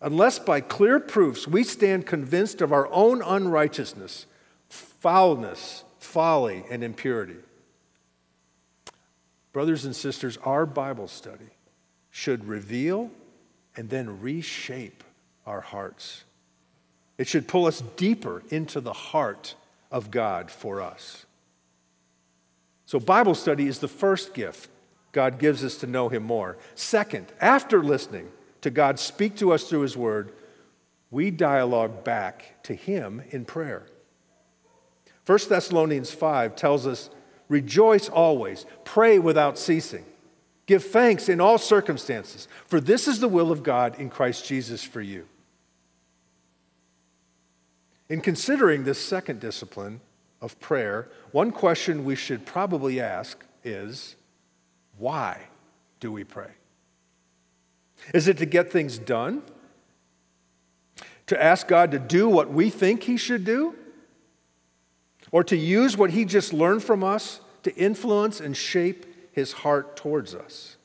Unless 0.00 0.40
by 0.40 0.60
clear 0.60 1.00
proofs 1.00 1.48
we 1.48 1.64
stand 1.64 2.06
convinced 2.06 2.60
of 2.60 2.72
our 2.72 2.88
own 2.92 3.22
unrighteousness, 3.22 4.26
foulness, 4.68 5.84
folly, 5.98 6.64
and 6.70 6.84
impurity. 6.84 7.36
Brothers 9.52 9.84
and 9.84 9.94
sisters, 9.94 10.38
our 10.44 10.64
Bible 10.64 11.08
study 11.08 11.50
should 12.10 12.44
reveal 12.44 13.10
and 13.76 13.90
then 13.90 14.20
reshape 14.20 15.02
our 15.46 15.60
hearts. 15.60 16.24
It 17.18 17.26
should 17.26 17.48
pull 17.48 17.66
us 17.66 17.82
deeper 17.96 18.42
into 18.50 18.80
the 18.80 18.92
heart 18.92 19.54
of 19.92 20.10
God 20.10 20.50
for 20.50 20.80
us. 20.80 21.26
So, 22.86 22.98
Bible 22.98 23.34
study 23.34 23.68
is 23.68 23.78
the 23.78 23.88
first 23.88 24.34
gift 24.34 24.68
God 25.12 25.38
gives 25.38 25.62
us 25.62 25.76
to 25.76 25.86
know 25.86 26.08
Him 26.08 26.24
more. 26.24 26.56
Second, 26.74 27.26
after 27.40 27.82
listening 27.82 28.28
to 28.62 28.70
God 28.70 28.98
speak 28.98 29.36
to 29.36 29.52
us 29.52 29.64
through 29.64 29.82
His 29.82 29.96
Word, 29.96 30.32
we 31.10 31.30
dialogue 31.30 32.02
back 32.02 32.62
to 32.64 32.74
Him 32.74 33.22
in 33.30 33.44
prayer. 33.44 33.86
1 35.26 35.38
Thessalonians 35.48 36.10
5 36.10 36.56
tells 36.56 36.86
us, 36.86 37.10
Rejoice 37.48 38.08
always, 38.08 38.64
pray 38.84 39.18
without 39.18 39.58
ceasing. 39.58 40.06
Give 40.66 40.82
thanks 40.82 41.28
in 41.28 41.40
all 41.40 41.58
circumstances, 41.58 42.48
for 42.66 42.80
this 42.80 43.06
is 43.06 43.20
the 43.20 43.28
will 43.28 43.52
of 43.52 43.62
God 43.62 44.00
in 44.00 44.08
Christ 44.08 44.46
Jesus 44.46 44.82
for 44.82 45.02
you. 45.02 45.26
In 48.12 48.20
considering 48.20 48.84
this 48.84 48.98
second 48.98 49.40
discipline 49.40 50.02
of 50.42 50.60
prayer, 50.60 51.08
one 51.30 51.50
question 51.50 52.04
we 52.04 52.14
should 52.14 52.44
probably 52.44 53.00
ask 53.00 53.42
is 53.64 54.16
why 54.98 55.40
do 55.98 56.12
we 56.12 56.22
pray? 56.22 56.50
Is 58.12 58.28
it 58.28 58.36
to 58.36 58.44
get 58.44 58.70
things 58.70 58.98
done? 58.98 59.42
To 61.28 61.42
ask 61.42 61.66
God 61.66 61.92
to 61.92 61.98
do 61.98 62.28
what 62.28 62.52
we 62.52 62.68
think 62.68 63.04
He 63.04 63.16
should 63.16 63.46
do? 63.46 63.74
Or 65.30 65.42
to 65.44 65.56
use 65.56 65.96
what 65.96 66.10
He 66.10 66.26
just 66.26 66.52
learned 66.52 66.84
from 66.84 67.02
us 67.02 67.40
to 67.62 67.74
influence 67.76 68.40
and 68.40 68.54
shape 68.54 69.06
his 69.32 69.52
heart 69.52 69.96
towards 69.96 70.34
us. 70.34 70.76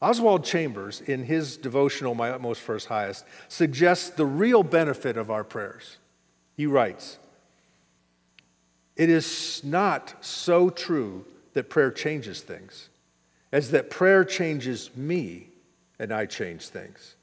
Oswald 0.00 0.44
Chambers, 0.44 1.00
in 1.00 1.24
his 1.24 1.56
devotional, 1.56 2.14
My 2.14 2.30
Utmost 2.30 2.60
for 2.60 2.74
His 2.74 2.84
Highest, 2.84 3.24
suggests 3.48 4.10
the 4.10 4.26
real 4.26 4.62
benefit 4.62 5.16
of 5.16 5.30
our 5.30 5.42
prayers. 5.42 5.98
He 6.56 6.66
writes 6.66 7.18
It 8.96 9.08
is 9.08 9.60
not 9.64 10.14
so 10.24 10.70
true 10.70 11.24
that 11.54 11.68
prayer 11.68 11.90
changes 11.90 12.40
things 12.40 12.88
as 13.52 13.70
that 13.70 13.90
prayer 13.90 14.24
changes 14.24 14.90
me 14.94 15.48
and 15.98 16.12
I 16.12 16.26
change 16.26 16.68
things. 16.68 17.16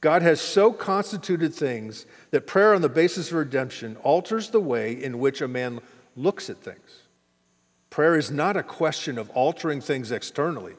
God 0.00 0.22
has 0.22 0.40
so 0.40 0.72
constituted 0.72 1.52
things 1.52 2.06
that 2.30 2.46
prayer 2.46 2.74
on 2.74 2.82
the 2.82 2.88
basis 2.88 3.30
of 3.30 3.38
redemption 3.38 3.96
alters 3.96 4.50
the 4.50 4.60
way 4.60 4.92
in 4.92 5.18
which 5.18 5.40
a 5.40 5.48
man 5.48 5.80
looks 6.16 6.48
at 6.48 6.58
things. 6.58 7.02
Prayer 7.90 8.16
is 8.16 8.30
not 8.30 8.56
a 8.56 8.62
question 8.62 9.18
of 9.18 9.30
altering 9.30 9.80
things 9.80 10.12
externally, 10.12 10.74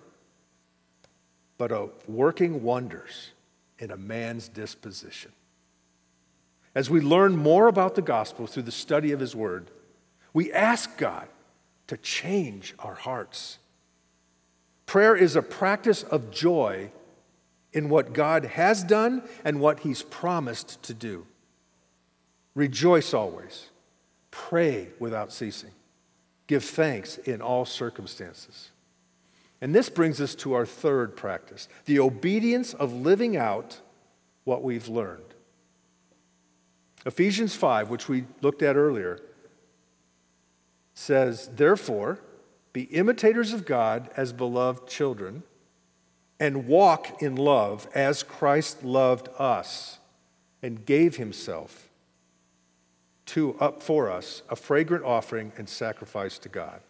but 1.60 1.72
of 1.72 1.92
working 2.08 2.64
wonders 2.64 3.32
in 3.78 3.92
a 3.92 3.98
man's 3.98 4.48
disposition. 4.48 5.32
As 6.74 6.90
we 6.90 7.02
learn 7.02 7.36
more 7.36 7.68
about 7.68 7.96
the 7.96 8.02
gospel 8.02 8.48
through 8.48 8.64
the 8.64 8.72
study 8.72 9.12
of 9.12 9.20
his 9.20 9.36
word, 9.36 9.70
we 10.34 10.52
ask 10.54 10.98
God 10.98 11.28
to 11.88 11.98
change 11.98 12.74
our 12.80 12.94
hearts. 12.94 13.60
Prayer 14.86 15.16
is 15.16 15.36
a 15.36 15.42
practice 15.42 16.02
of 16.02 16.32
joy 16.32 16.92
in 17.74 17.90
what 17.90 18.14
God 18.14 18.46
has 18.46 18.82
done 18.82 19.22
and 19.44 19.60
what 19.60 19.82
he's 19.82 20.02
promised 20.02 20.82
to 20.84 20.94
do. 20.94 21.26
Rejoice 22.56 23.14
always. 23.14 23.68
Pray 24.32 24.88
without 24.98 25.34
ceasing. 25.34 25.72
Give 26.48 26.64
thanks 26.64 27.18
in 27.18 27.42
all 27.42 27.66
circumstances. 27.66 28.69
And 29.62 29.76
this 29.76 29.90
brings 29.90 30.22
us 30.22 30.36
to 30.36 30.54
our 30.54 30.66
third 30.66 31.16
practice 31.16 31.68
the 31.86 32.00
obedience 32.00 32.74
of 32.74 32.94
living 32.94 33.36
out 33.36 33.80
what 34.44 34.64
we've 34.64 34.88
learned. 34.88 35.24
Ephesians 37.06 37.56
5, 37.56 37.90
which 37.90 38.10
we 38.10 38.26
looked 38.42 38.62
at 38.62 38.76
earlier, 38.76 39.20
says, 40.94 41.50
Therefore, 41.56 42.20
be 42.74 42.84
imitators 42.84 43.54
of 43.54 43.66
God 43.66 44.10
as 44.16 44.34
beloved 44.34 44.88
children, 44.88 45.44
and 46.40 46.68
walk 46.68 47.22
in 47.22 47.36
love 47.36 47.88
as 47.94 48.24
Christ 48.24 48.84
loved 48.84 49.28
us 49.38 50.00
and 50.62 50.86
gave 50.86 51.18
himself 51.18 51.90
to, 53.28 53.56
up 53.60 53.84
for 53.84 54.10
us 54.10 54.42
a 54.50 54.56
fragrant 54.56 55.04
offering 55.04 55.52
and 55.58 55.68
sacrifice 55.68 56.38
to 56.40 56.50
God. 56.50 56.82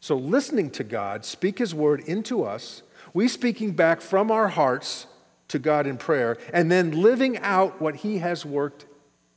So, 0.00 0.16
listening 0.16 0.70
to 0.72 0.84
God 0.84 1.24
speak 1.24 1.58
his 1.58 1.74
word 1.74 2.00
into 2.00 2.44
us, 2.44 2.82
we 3.12 3.28
speaking 3.28 3.72
back 3.72 4.00
from 4.00 4.30
our 4.30 4.48
hearts 4.48 5.06
to 5.48 5.58
God 5.58 5.86
in 5.86 5.96
prayer, 5.96 6.36
and 6.52 6.70
then 6.70 6.90
living 6.90 7.38
out 7.38 7.80
what 7.80 7.96
he 7.96 8.18
has 8.18 8.44
worked 8.44 8.86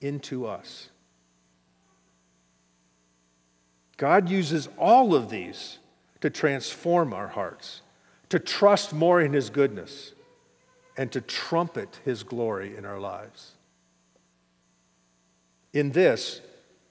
into 0.02 0.45
us. 0.45 0.89
God 3.97 4.30
uses 4.30 4.67
all 4.78 5.13
of 5.13 5.30
these 5.30 5.78
to 6.21 6.30
transform 6.30 7.13
our 7.13 7.28
hearts, 7.28 7.82
to 8.30 8.39
trust 8.39 8.93
more 8.93 9.21
in 9.21 9.34
His 9.34 9.52
goodness, 9.52 10.13
and 10.97 11.12
to 11.12 11.21
trumpet 11.21 12.00
His 12.04 12.24
glory 12.24 12.76
in 12.76 12.84
our 12.84 13.00
lives. 13.00 13.52
In 15.74 15.91
this, 15.91 16.41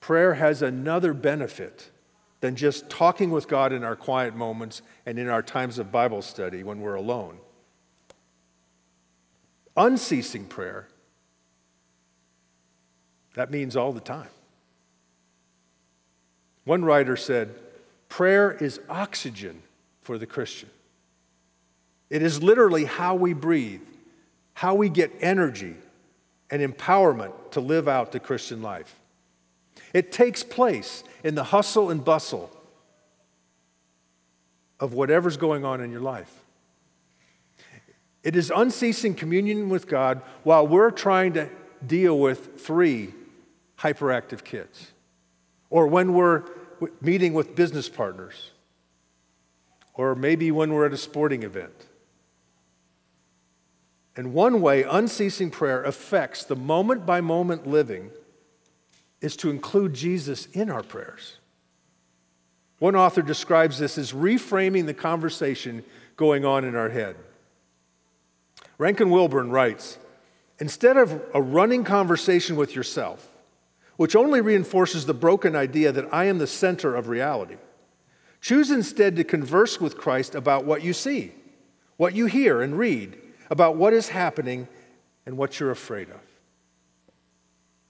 prayer 0.00 0.34
has 0.34 0.62
another 0.62 1.12
benefit 1.12 1.90
than 2.40 2.56
just 2.56 2.88
talking 2.88 3.30
with 3.30 3.48
God 3.48 3.72
in 3.72 3.84
our 3.84 3.96
quiet 3.96 4.34
moments 4.34 4.82
and 5.04 5.18
in 5.18 5.28
our 5.28 5.42
times 5.42 5.78
of 5.78 5.92
Bible 5.92 6.22
study 6.22 6.62
when 6.62 6.80
we're 6.80 6.94
alone. 6.94 7.38
Unceasing 9.76 10.46
prayer, 10.46 10.88
that 13.34 13.50
means 13.50 13.76
all 13.76 13.92
the 13.92 14.00
time. 14.00 14.28
One 16.64 16.84
writer 16.84 17.16
said, 17.16 17.54
Prayer 18.08 18.50
is 18.50 18.80
oxygen 18.88 19.62
for 20.02 20.18
the 20.18 20.26
Christian. 20.26 20.68
It 22.08 22.22
is 22.22 22.42
literally 22.42 22.84
how 22.84 23.14
we 23.14 23.32
breathe, 23.32 23.82
how 24.54 24.74
we 24.74 24.88
get 24.88 25.12
energy 25.20 25.76
and 26.50 26.60
empowerment 26.60 27.32
to 27.52 27.60
live 27.60 27.86
out 27.86 28.12
the 28.12 28.18
Christian 28.18 28.62
life. 28.62 28.98
It 29.92 30.12
takes 30.12 30.42
place 30.42 31.04
in 31.24 31.34
the 31.34 31.44
hustle 31.44 31.90
and 31.90 32.04
bustle 32.04 32.50
of 34.78 34.94
whatever's 34.94 35.36
going 35.36 35.64
on 35.64 35.80
in 35.80 35.90
your 35.90 36.00
life. 36.00 36.32
It 38.22 38.36
is 38.36 38.52
unceasing 38.54 39.14
communion 39.14 39.68
with 39.68 39.88
God 39.88 40.22
while 40.42 40.66
we're 40.66 40.90
trying 40.90 41.32
to 41.34 41.48
deal 41.86 42.18
with 42.18 42.60
three 42.60 43.14
hyperactive 43.78 44.44
kids 44.44 44.92
or 45.70 45.86
when 45.86 46.12
we're 46.12 46.44
meeting 47.00 47.32
with 47.32 47.54
business 47.54 47.88
partners, 47.88 48.50
or 49.94 50.14
maybe 50.14 50.50
when 50.50 50.72
we're 50.72 50.86
at 50.86 50.92
a 50.92 50.98
sporting 50.98 51.42
event. 51.42 51.86
And 54.16 54.34
one 54.34 54.60
way 54.60 54.82
unceasing 54.82 55.50
prayer 55.50 55.82
affects 55.82 56.44
the 56.44 56.56
moment 56.56 57.06
by 57.06 57.20
moment 57.20 57.66
living 57.66 58.10
is 59.20 59.36
to 59.36 59.50
include 59.50 59.94
Jesus 59.94 60.46
in 60.46 60.70
our 60.70 60.82
prayers. 60.82 61.36
One 62.78 62.96
author 62.96 63.22
describes 63.22 63.78
this 63.78 63.98
as 63.98 64.12
reframing 64.12 64.86
the 64.86 64.94
conversation 64.94 65.84
going 66.16 66.44
on 66.44 66.64
in 66.64 66.74
our 66.74 66.88
head. 66.88 67.16
Rankin 68.78 69.10
Wilbourne 69.10 69.50
writes 69.50 69.98
Instead 70.58 70.96
of 70.96 71.22
a 71.32 71.40
running 71.40 71.84
conversation 71.84 72.56
with 72.56 72.74
yourself, 72.74 73.26
which 73.96 74.16
only 74.16 74.40
reinforces 74.40 75.06
the 75.06 75.14
broken 75.14 75.54
idea 75.54 75.92
that 75.92 76.12
I 76.12 76.24
am 76.24 76.38
the 76.38 76.46
center 76.46 76.94
of 76.94 77.08
reality. 77.08 77.56
Choose 78.40 78.70
instead 78.70 79.16
to 79.16 79.24
converse 79.24 79.80
with 79.80 79.98
Christ 79.98 80.34
about 80.34 80.64
what 80.64 80.82
you 80.82 80.94
see, 80.94 81.32
what 81.98 82.14
you 82.14 82.26
hear 82.26 82.62
and 82.62 82.78
read, 82.78 83.18
about 83.50 83.76
what 83.76 83.92
is 83.92 84.08
happening 84.08 84.68
and 85.26 85.36
what 85.36 85.60
you're 85.60 85.70
afraid 85.70 86.08
of. 86.08 86.20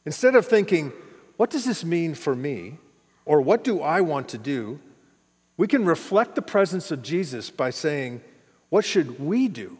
Instead 0.05 0.35
of 0.35 0.47
thinking, 0.47 0.93
what 1.40 1.48
does 1.48 1.64
this 1.64 1.87
mean 1.87 2.14
for 2.14 2.37
me? 2.37 2.76
Or 3.24 3.40
what 3.40 3.64
do 3.64 3.81
I 3.81 4.03
want 4.03 4.29
to 4.29 4.37
do? 4.37 4.79
We 5.57 5.68
can 5.68 5.87
reflect 5.87 6.35
the 6.35 6.42
presence 6.42 6.90
of 6.90 7.03
Jesus 7.03 7.48
by 7.48 7.70
saying, 7.70 8.20
what 8.68 8.85
should 8.85 9.18
we 9.18 9.48
do? 9.48 9.79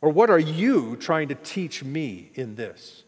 Or 0.00 0.10
what 0.10 0.30
are 0.30 0.40
you 0.40 0.96
trying 0.96 1.28
to 1.28 1.36
teach 1.36 1.84
me 1.84 2.32
in 2.34 2.56
this? 2.56 3.04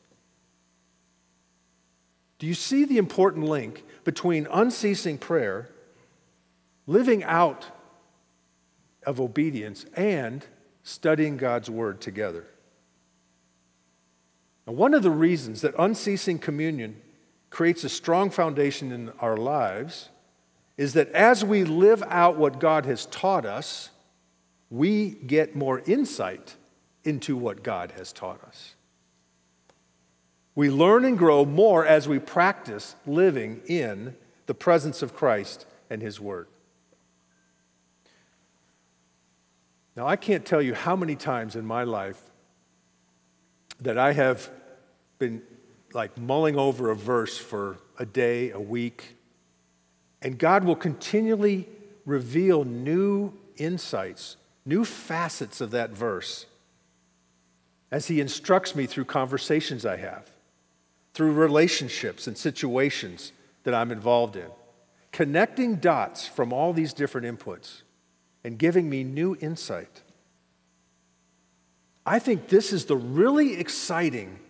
Do 2.39 2.47
you 2.47 2.55
see 2.55 2.85
the 2.85 2.99
important 2.99 3.47
link 3.47 3.83
between 4.05 4.47
unceasing 4.49 5.19
prayer, 5.19 5.71
living 6.87 7.25
out 7.25 7.67
of 9.05 9.21
obedience, 9.21 9.87
and 9.97 10.47
studying 10.85 11.37
God's 11.37 11.69
Word 11.69 12.01
together? 12.01 12.47
Now, 14.69 14.75
one 14.75 14.95
of 14.95 15.03
the 15.03 15.11
reasons 15.11 15.63
that 15.63 15.75
unceasing 15.77 16.39
communion 16.39 17.01
creates 17.55 17.85
a 17.85 17.89
strong 17.89 18.31
foundation 18.31 18.91
in 18.91 19.13
our 19.21 19.37
lives 19.37 20.09
is 20.77 20.95
that 20.95 21.09
as 21.13 21.45
we 21.45 21.63
live 21.63 22.03
out 22.09 22.37
what 22.37 22.59
God 22.59 22.85
has 22.85 23.07
taught 23.07 23.47
us, 23.47 23.91
we 24.71 25.11
get 25.11 25.55
more 25.55 25.81
insight 25.87 26.57
into 27.05 27.37
what 27.37 27.63
God 27.63 27.93
has 27.93 28.13
taught 28.13 28.43
us. 28.43 28.75
We 30.57 30.69
learn 30.69 31.05
and 31.05 31.17
grow 31.17 31.45
more 31.45 31.87
as 31.87 32.09
we 32.09 32.19
practice 32.19 32.97
living 33.07 33.61
in 33.67 34.17
the 34.47 34.55
presence 34.55 35.01
of 35.01 35.15
Christ 35.15 35.65
and 35.89 36.03
His 36.03 36.21
Word. 36.21 36.49
Now, 39.95 40.09
I 40.09 40.17
can't 40.17 40.45
tell 40.45 40.61
you 40.61 40.75
how 40.75 40.97
many 40.97 41.15
times 41.15 41.55
in 41.55 41.65
my 41.65 41.85
life 41.85 42.21
that 43.81 43.97
I 43.97 44.13
have 44.13 44.51
been 45.21 45.41
like 45.95 46.17
mulling 46.19 46.57
over 46.57 46.91
a 46.91 46.97
verse 46.97 47.39
for 47.39 47.79
a 47.99 48.07
day, 48.07 48.51
a 48.51 48.61
week, 48.61 49.17
and 50.23 50.39
God 50.39 50.65
will 50.65 50.77
continually 50.77 51.69
reveal 52.05 52.65
new 52.65 53.33
insights, 53.57 54.37
new 54.65 54.85
facets 54.85 55.61
of 55.61 55.71
that 55.71 55.91
verse 55.91 56.47
as 57.91 58.09
He 58.09 58.21
instructs 58.21 58.75
me 58.75 58.87
through 58.87 59.05
conversations 59.05 59.87
I 59.87 59.97
have 59.97 60.31
through 61.15 61.33
relationships 61.33 62.27
and 62.27 62.37
situations 62.37 63.33
that 63.63 63.73
I'm 63.73 63.93
involved 63.93 64.37
in, 64.37 64.49
connecting 65.13 65.77
dots 65.77 66.27
from 66.27 66.53
all 66.53 66.73
these 66.73 66.93
different 66.93 67.27
inputs 67.27 67.83
and 68.43 68.59
giving 68.59 68.91
me 68.91 69.05
new 69.05 69.37
insight. 69.41 70.03
I 72.05 72.19
think 72.19 72.49
this 72.49 72.73
is 72.73 72.85
the 72.85 72.97
really 72.97 73.57
exciting 73.57 74.41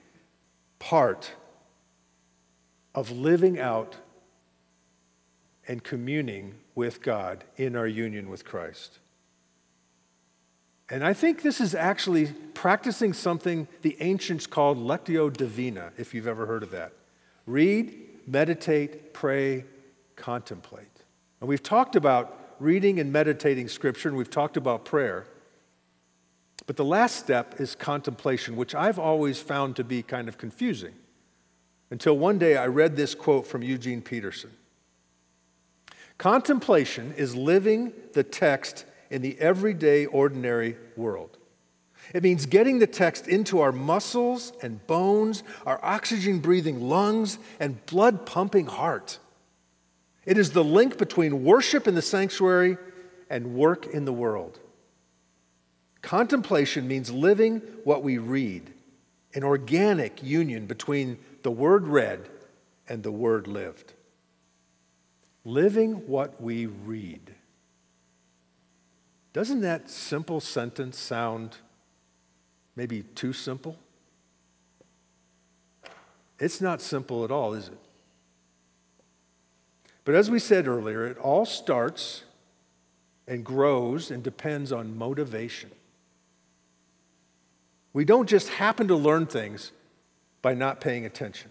part 0.79 1.33
of 2.95 3.11
living 3.11 3.59
out 3.59 3.97
and 5.67 5.83
communing 5.83 6.55
with 6.75 7.03
God 7.03 7.45
in 7.57 7.77
our 7.77 7.87
union 7.87 8.29
with 8.29 8.45
Christ. 8.45 8.99
And 10.91 11.05
I 11.05 11.15
think 11.15 11.43
this 11.43 11.61
is 11.61 11.75
actually 11.75 12.27
practicing 12.53 13.13
something 13.13 13.67
the 13.83 13.97
ancients 14.01 14.47
called 14.47 14.79
lectio 14.79 15.35
divina, 15.35 15.93
if 15.97 16.13
you've 16.13 16.27
ever 16.27 16.47
heard 16.47 16.63
of 16.63 16.71
that. 16.73 16.93
Read, 17.47 17.95
meditate, 18.27 19.15
pray, 19.15 19.65
contemplate. 20.17 21.03
And 21.41 21.49
we've 21.49 21.63
talked 21.63 21.97
about 21.97 22.55
reading 22.61 23.01
and 23.01 23.13
meditating 23.13 23.69
scripture, 23.69 24.09
and 24.09 24.17
we've 24.17 24.31
talked 24.31 24.57
about 24.57 24.85
prayer. 24.85 25.27
But 26.67 26.77
the 26.77 26.85
last 26.85 27.17
step 27.17 27.61
is 27.61 27.75
contemplation, 27.75 28.57
which 28.57 28.75
I've 28.75 28.99
always 28.99 29.39
found 29.39 29.77
to 29.77 29.85
be 29.85 30.03
kind 30.03 30.29
of 30.29 30.39
confusing. 30.39 30.95
Until 31.91 32.17
one 32.17 32.39
day 32.39 32.57
I 32.57 32.67
read 32.67 32.97
this 32.97 33.15
quote 33.15 33.47
from 33.47 33.63
Eugene 33.63 34.03
Peterson 34.03 34.51
Contemplation 36.17 37.13
is 37.17 37.35
living 37.35 37.93
the 38.13 38.23
text 38.23 38.87
in 39.11 39.21
the 39.21 39.39
everyday, 39.39 40.07
ordinary 40.07 40.77
world. 40.97 41.37
It 42.13 42.23
means 42.23 42.47
getting 42.47 42.79
the 42.79 42.87
text 42.87 43.29
into 43.29 43.61
our 43.61 43.73
muscles 43.73 44.53
and 44.63 44.85
bones, 44.87 45.43
our 45.65 45.81
oxygen 45.83 46.41
breathing 46.41 46.89
lungs, 46.89 47.39
and 47.59 47.85
blood 47.87 48.27
pumping 48.27 48.67
heart. 48.67 49.19
It 50.25 50.39
is 50.39 50.53
the 50.53 50.65
link 50.65 50.99
between 50.99 51.45
worship 51.45 51.87
in 51.87 51.95
the 51.95 52.03
sanctuary 52.03 52.77
and 53.31 53.55
work 53.55 53.87
in 53.87 54.05
the 54.05 54.13
world. 54.13 54.61
Contemplation 56.05 56.87
means 56.87 57.11
living 57.11 57.63
what 57.83 58.03
we 58.03 58.19
read, 58.19 58.71
an 59.33 59.43
organic 59.43 60.23
union 60.23 60.67
between 60.67 61.17
the 61.43 61.51
word 61.51 61.87
read 61.89 62.29
and 62.87 63.03
the 63.03 63.11
word 63.11 63.47
lived. 63.47 63.95
Living 65.47 66.07
what 66.07 66.43
we 66.43 66.67
read. 66.67 67.35
Doesn't 69.33 69.63
that 69.63 69.89
simple 69.89 70.43
sentence 70.43 70.99
sound 70.99 71.57
maybe 72.77 73.03
too 73.03 73.33
simple? 73.33 73.79
It's 76.39 76.61
not 76.61 76.83
simple 76.83 77.25
at 77.25 77.31
all, 77.31 77.55
is 77.55 77.69
it? 77.69 77.79
But 80.05 80.17
as 80.17 80.31
we 80.31 80.39
said 80.39 80.69
earlier, 80.69 81.07
it 81.07 81.17
all 81.17 81.47
starts 81.47 82.25
and 83.27 83.43
grows 83.43 84.11
and 84.11 84.23
depends 84.23 84.71
on 84.71 84.99
motivation. 84.99 85.71
We 87.95 88.05
don't 88.05 88.29
just 88.29 88.51
happen 88.51 88.89
to 88.89 88.97
learn 88.97 89.27
things 89.27 89.73
by 90.43 90.53
not 90.53 90.81
paying 90.81 91.07
attention. 91.07 91.51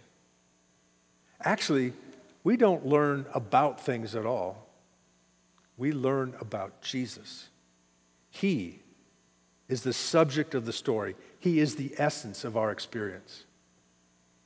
Actually, 1.41 1.93
we 2.43 2.57
don't 2.57 2.85
learn 2.85 3.25
about 3.33 3.81
things 3.81 4.13
at 4.13 4.25
all. 4.25 4.67
We 5.77 5.93
learn 5.93 6.35
about 6.39 6.81
Jesus. 6.81 7.47
He 8.29 8.79
is 9.69 9.81
the 9.81 9.93
subject 9.93 10.53
of 10.53 10.65
the 10.65 10.73
story, 10.73 11.15
He 11.39 11.59
is 11.59 11.75
the 11.75 11.95
essence 11.97 12.43
of 12.43 12.57
our 12.57 12.71
experience. 12.71 13.45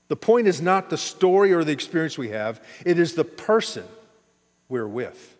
The 0.08 0.16
point 0.16 0.48
is 0.48 0.62
not 0.62 0.90
the 0.90 0.98
story 0.98 1.52
or 1.52 1.66
the 1.66 1.74
experience 1.74 2.18
we 2.18 2.30
have, 2.30 2.64
it 2.86 3.00
is 3.00 3.16
the 3.16 3.26
person 3.26 3.84
we're 4.70 4.88
with. 4.88 5.36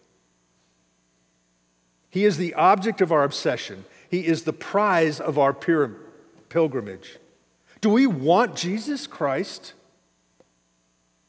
He 2.10 2.26
is 2.26 2.38
the 2.38 2.56
object 2.56 3.00
of 3.00 3.12
our 3.12 3.24
obsession, 3.24 3.86
He 4.10 4.26
is 4.26 4.44
the 4.44 4.54
prize 4.54 5.20
of 5.20 5.38
our 5.38 5.54
pilgrimage. 6.50 7.18
Do 7.82 7.90
we 7.90 8.08
want 8.08 8.56
Jesus 8.56 9.08
Christ 9.08 9.74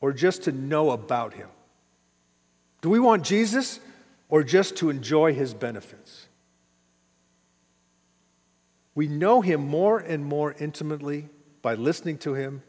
or 0.00 0.12
just 0.12 0.44
to 0.44 0.52
know 0.52 0.90
about 0.90 1.34
Him? 1.34 1.48
Do 2.80 2.90
we 2.90 3.00
want 3.00 3.24
Jesus 3.24 3.80
or 4.28 4.42
just 4.42 4.76
to 4.76 4.90
enjoy 4.90 5.34
His 5.34 5.54
benefits? 5.54 6.28
We 8.98 9.06
know 9.06 9.42
him 9.42 9.60
more 9.60 10.00
and 10.00 10.24
more 10.24 10.56
intimately 10.58 11.28
by 11.62 11.76
listening 11.76 12.18
to 12.18 12.34
him, 12.34 12.64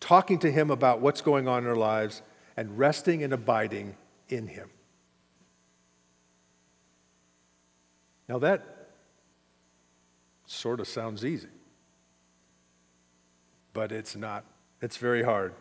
talking 0.00 0.38
to 0.38 0.50
him 0.50 0.70
about 0.70 1.02
what's 1.02 1.20
going 1.20 1.48
on 1.48 1.64
in 1.64 1.68
our 1.68 1.76
lives, 1.76 2.22
and 2.56 2.78
resting 2.78 3.22
and 3.22 3.30
abiding 3.34 3.94
in 4.30 4.46
him. 4.46 4.70
Now, 8.26 8.38
that 8.38 8.88
sort 10.46 10.80
of 10.80 10.88
sounds 10.88 11.26
easy, 11.26 11.48
but 13.76 13.92
it's 13.92 14.16
not. 14.16 14.42
It's 14.80 14.96
very 14.96 15.22
hard. 15.22 15.52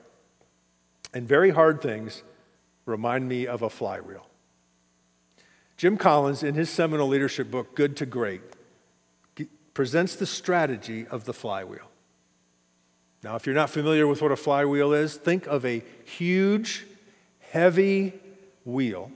And 1.14 1.28
very 1.28 1.50
hard 1.50 1.82
things 1.82 2.24
remind 2.86 3.28
me 3.28 3.46
of 3.46 3.62
a 3.62 3.70
flywheel. 3.70 4.26
Jim 5.76 5.98
Collins, 5.98 6.42
in 6.42 6.56
his 6.56 6.70
seminal 6.70 7.10
leadership 7.10 7.52
book, 7.52 7.76
Good 7.76 7.98
to 7.98 8.06
Great, 8.06 8.42
presents 9.74 10.16
the 10.16 10.26
strategy 10.26 11.06
of 11.06 11.26
the 11.26 11.34
flywheel. 11.34 11.92
Now, 13.22 13.36
if 13.36 13.46
you're 13.46 13.54
not 13.54 13.70
familiar 13.70 14.08
with 14.08 14.22
what 14.22 14.32
a 14.32 14.38
flywheel 14.38 14.94
is, 14.94 15.18
think 15.18 15.46
of 15.48 15.66
a 15.66 15.84
huge, 16.06 16.86
heavy 17.52 18.14
wheel 18.64 19.12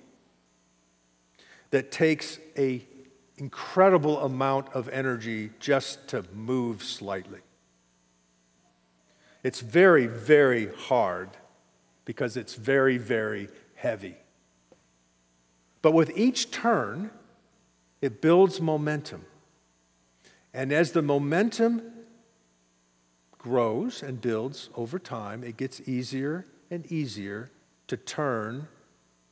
that 1.69 1.89
takes 1.89 2.37
an 2.57 2.81
incredible 3.37 4.19
amount 4.19 4.67
of 4.73 4.89
energy 4.89 5.51
just 5.61 6.09
to 6.09 6.25
move 6.33 6.83
slightly. 6.83 7.39
It's 9.43 9.61
very, 9.61 10.07
very 10.07 10.73
hard 10.73 11.29
because 12.05 12.35
it's 12.35 12.55
very, 12.55 12.97
very 12.97 13.49
heavy. 13.75 14.15
But 15.81 15.93
with 15.93 16.17
each 16.17 16.51
turn, 16.51 17.11
it 18.01 18.21
builds 18.21 18.59
momentum. 18.59 19.25
And 20.53 20.71
as 20.73 20.91
the 20.91 21.01
momentum 21.01 21.81
grows 23.37 24.01
and 24.01 24.19
builds 24.19 24.69
over 24.75 24.97
time, 24.97 25.43
it 25.43 25.55
gets 25.55 25.87
easier 25.87 26.45
and 26.71 26.85
easier 26.91 27.51
to 27.87 27.95
turn 27.95 28.67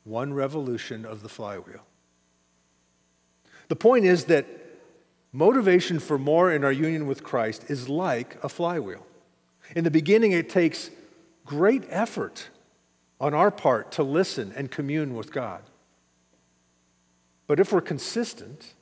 one 0.04 0.34
revolution 0.34 1.06
of 1.06 1.24
the 1.24 1.30
flywheel. 1.30 1.86
The 3.68 3.76
point 3.76 4.06
is 4.06 4.26
that 4.26 4.46
motivation 5.34 6.00
for 6.00 6.18
more 6.18 6.52
in 6.52 6.64
our 6.64 6.72
union 6.72 7.08
with 7.08 7.24
Christ 7.24 7.66
is 7.70 7.90
like 7.90 8.38
a 8.44 8.50
flywheel. 8.50 9.07
In 9.76 9.84
the 9.84 9.92
beginning, 9.92 10.32
it 10.32 10.50
takes 10.50 10.90
great 11.46 11.84
effort 11.90 12.50
on 13.20 13.34
our 13.34 13.52
part 13.52 13.92
to 13.94 14.04
listen 14.04 14.54
and 14.56 14.70
commune 14.70 15.16
with 15.16 15.32
God. 15.32 15.62
But 17.48 17.60
if 17.60 17.72
we're 17.72 17.82
consistent, 17.82 18.74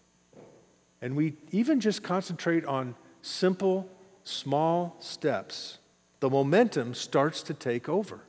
and 1.02 1.16
we 1.16 1.36
even 1.52 1.80
just 1.80 2.04
concentrate 2.04 2.66
on 2.66 2.96
simple, 3.22 3.88
small 4.24 4.96
steps, 5.00 5.78
the 6.20 6.30
momentum 6.30 6.94
starts 6.94 7.44
to 7.44 7.54
take 7.54 7.88
over. 7.88 8.22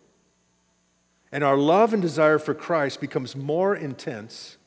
And 1.33 1.43
our 1.43 1.57
love 1.57 1.93
and 1.93 2.03
desire 2.03 2.39
for 2.39 2.55
Christ 2.55 3.01
becomes 3.01 3.35
more 3.35 3.75
intense 3.75 4.59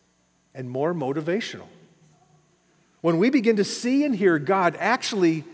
and 0.54 0.70
more 0.70 0.94
motivational. 0.94 1.68
When 3.02 3.18
we 3.18 3.30
begin 3.30 3.56
to 3.58 3.64
see 3.64 4.04
and 4.04 4.16
hear 4.16 4.40
God 4.40 4.76
actually 4.80 5.46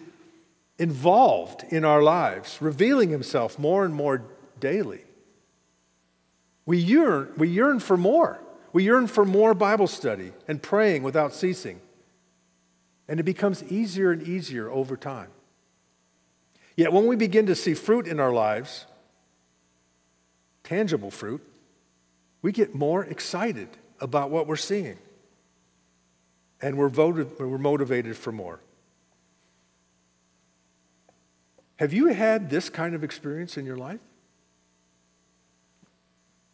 involved 0.78 1.64
in 1.70 1.86
our 1.86 2.02
lives, 2.02 2.58
revealing 2.62 3.10
himself 3.10 3.58
more 3.58 3.86
and 3.86 3.94
more 3.94 4.24
daily, 4.60 5.06
we 6.66 6.78
yearn, 6.78 7.32
we 7.38 7.48
yearn 7.50 7.80
for 7.80 7.98
more. 7.98 8.40
We 8.74 8.84
yearn 8.84 9.08
for 9.08 9.24
more 9.24 9.54
Bible 9.54 9.88
study 9.88 10.34
and 10.48 10.62
praying 10.62 11.04
without 11.04 11.34
ceasing. 11.34 11.80
And 13.08 13.20
it 13.20 13.24
becomes 13.24 13.64
easier 13.64 14.12
and 14.12 14.22
easier 14.22 14.70
over 14.70 14.98
time. 14.98 15.30
Yet 16.76 16.92
when 16.92 17.08
we 17.08 17.16
begin 17.16 17.46
to 17.46 17.56
see 17.56 17.74
fruit 17.74 18.06
in 18.06 18.20
our 18.20 18.34
lives, 18.34 18.86
tangible 20.64 21.12
fruit, 21.12 21.42
we 22.42 22.52
get 22.52 22.76
more 22.76 23.06
excited 23.06 23.70
about 24.02 24.30
what 24.30 24.46
we're 24.46 24.58
seeing. 24.58 24.98
And 26.62 26.78
we're, 26.78 26.90
voted, 26.90 27.40
we're 27.40 27.58
motivated 27.58 28.18
for 28.18 28.32
more. 28.32 28.60
Have 31.78 31.92
you 31.94 32.08
had 32.08 32.50
this 32.50 32.70
kind 32.70 32.96
of 32.96 33.04
experience 33.04 33.58
in 33.58 33.66
your 33.66 33.76
life? 33.76 34.00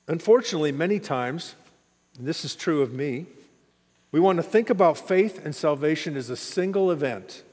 Unfortunately, 0.08 0.72
many 0.72 1.00
times, 1.00 1.56
and 2.18 2.28
this 2.28 2.44
is 2.44 2.56
true 2.56 2.82
of 2.82 2.92
me, 2.92 3.28
we 4.12 4.20
want 4.20 4.38
to 4.38 4.44
think 4.44 4.70
about 4.70 4.98
faith 4.98 5.46
and 5.46 5.56
salvation 5.56 6.18
as 6.18 6.30
a 6.30 6.36
single 6.36 6.92
event, 6.92 7.44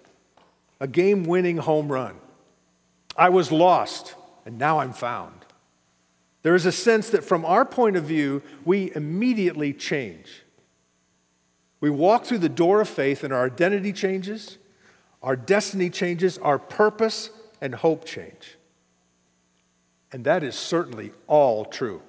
a 0.80 0.88
game 0.88 1.24
winning 1.24 1.58
home 1.58 1.92
run. 1.92 2.16
I 3.16 3.28
was 3.28 3.52
lost, 3.52 4.14
and 4.46 4.58
now 4.58 4.80
I'm 4.80 4.92
found. 4.92 5.34
There 6.42 6.54
is 6.54 6.66
a 6.66 6.72
sense 6.72 7.10
that 7.10 7.24
from 7.24 7.44
our 7.44 7.64
point 7.64 7.96
of 7.96 8.04
view, 8.04 8.42
we 8.64 8.92
immediately 8.94 9.72
change. 9.72 10.42
We 11.80 11.90
walk 11.90 12.24
through 12.24 12.38
the 12.38 12.48
door 12.48 12.80
of 12.80 12.88
faith, 12.88 13.22
and 13.22 13.32
our 13.32 13.46
identity 13.46 13.92
changes, 13.92 14.58
our 15.22 15.36
destiny 15.36 15.90
changes, 15.90 16.38
our 16.38 16.58
purpose 16.58 17.30
and 17.61 17.74
hope 17.74 18.04
change. 18.04 18.56
And 20.12 20.24
that 20.24 20.42
is 20.42 20.54
certainly 20.54 21.12
all 21.26 21.64
true. 21.64 22.02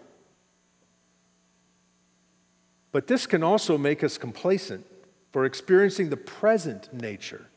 But 2.91 3.07
this 3.07 3.27
can 3.27 3.43
also 3.43 3.77
make 3.77 4.03
us 4.03 4.17
complacent 4.17 4.85
for 5.31 5.45
experiencing 5.45 6.09
the 6.09 6.17
present 6.17 6.93
nature 6.93 7.47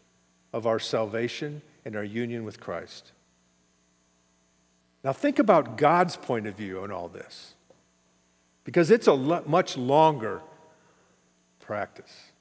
of 0.52 0.66
our 0.66 0.78
salvation 0.78 1.62
and 1.84 1.96
our 1.96 2.04
union 2.04 2.44
with 2.44 2.60
Christ. 2.60 3.12
Now, 5.02 5.12
think 5.12 5.38
about 5.38 5.76
God's 5.78 6.16
point 6.16 6.46
of 6.46 6.54
view 6.54 6.80
on 6.80 6.92
all 6.92 7.08
this, 7.08 7.54
because 8.64 8.90
it's 8.90 9.08
a 9.08 9.16
much 9.16 9.76
longer 9.76 10.42
practice. 11.60 12.32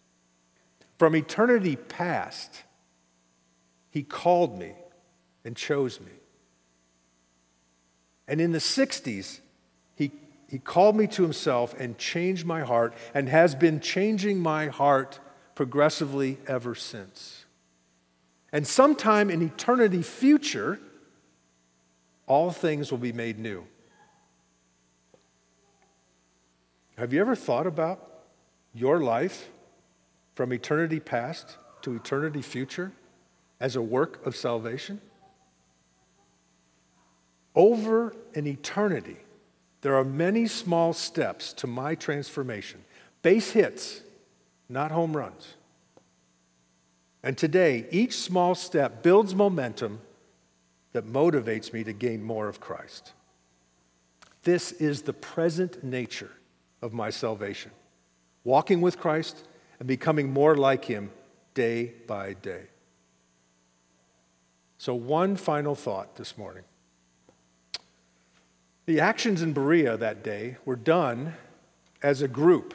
From 1.00 1.16
eternity 1.16 1.76
past, 1.76 2.64
He 3.90 4.04
called 4.04 4.60
me 4.60 4.74
and 5.44 5.56
chose 5.56 6.00
me. 6.00 6.12
And 8.28 8.40
in 8.40 8.52
the 8.52 8.60
60s, 8.60 9.40
he, 9.96 10.12
he 10.48 10.60
called 10.60 10.96
me 10.96 11.08
to 11.08 11.24
himself 11.24 11.78
and 11.80 11.98
changed 11.98 12.46
my 12.46 12.62
heart 12.62 12.94
and 13.14 13.28
has 13.28 13.56
been 13.56 13.80
changing 13.80 14.40
my 14.40 14.68
heart 14.68 15.20
progressively 15.56 16.38
ever 16.48 16.76
since. 16.76 17.46
And 18.54 18.68
sometime 18.68 19.30
in 19.30 19.42
eternity 19.42 20.02
future, 20.02 20.80
all 22.28 22.52
things 22.52 22.92
will 22.92 22.98
be 22.98 23.12
made 23.12 23.40
new. 23.40 23.66
Have 26.98 27.14
you 27.14 27.22
ever 27.22 27.36
thought 27.36 27.68
about 27.68 28.24
your 28.74 29.00
life 29.00 29.50
from 30.36 30.54
eternity 30.54 31.00
past 31.00 31.58
to 31.82 31.96
eternity 31.96 32.42
future 32.42 32.92
as 33.60 33.76
a 33.76 33.82
work 33.82 34.26
of 34.26 34.36
salvation? 34.36 35.02
Over 37.56 38.16
an 38.34 38.48
eternity, 38.48 39.18
there 39.82 39.96
are 39.96 40.04
many 40.04 40.48
small 40.48 40.94
steps 40.94 41.54
to 41.54 41.68
my 41.68 41.96
transformation. 41.96 42.84
Base 43.22 43.52
hits, 43.52 44.02
not 44.70 44.92
home 44.92 45.16
runs. 45.16 45.56
And 47.24 47.38
today, 47.38 47.86
each 47.92 48.18
small 48.18 48.56
step 48.56 49.04
builds 49.04 49.36
momentum 49.36 50.00
that 50.94 51.06
motivates 51.06 51.72
me 51.72 51.84
to 51.84 51.94
gain 51.94 52.24
more 52.24 52.48
of 52.48 52.60
Christ. 52.60 53.14
This 54.44 54.72
is 54.72 55.04
the 55.04 55.14
present 55.14 55.84
nature 55.84 56.32
of 56.82 56.94
my 56.94 57.10
salvation 57.10 57.72
walking 58.44 58.82
with 58.82 58.98
Christ 58.98 59.48
and 59.80 59.88
becoming 59.88 60.32
more 60.32 60.56
like 60.56 60.86
Him 60.86 61.12
day 61.54 61.94
by 62.08 62.34
day. 62.34 62.64
So, 64.78 64.96
one 64.96 65.36
final 65.36 65.76
thought 65.76 66.16
this 66.16 66.38
morning. 66.38 66.64
The 68.86 69.00
actions 69.00 69.42
in 69.42 69.54
Berea 69.54 69.98
that 69.98 70.24
day 70.24 70.58
were 70.66 70.76
done 70.76 71.36
as 72.02 72.22
a 72.22 72.28
group, 72.28 72.74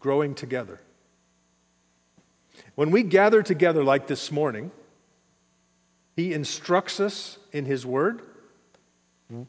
growing 0.00 0.34
together. 0.34 0.80
When 2.74 2.90
we 2.90 3.02
gather 3.02 3.42
together 3.42 3.84
like 3.84 4.08
this 4.08 4.32
morning, 4.32 4.70
He 6.16 6.32
instructs 6.32 6.98
us 6.98 7.38
in 7.52 7.64
His 7.64 7.86
Word, 7.86 8.22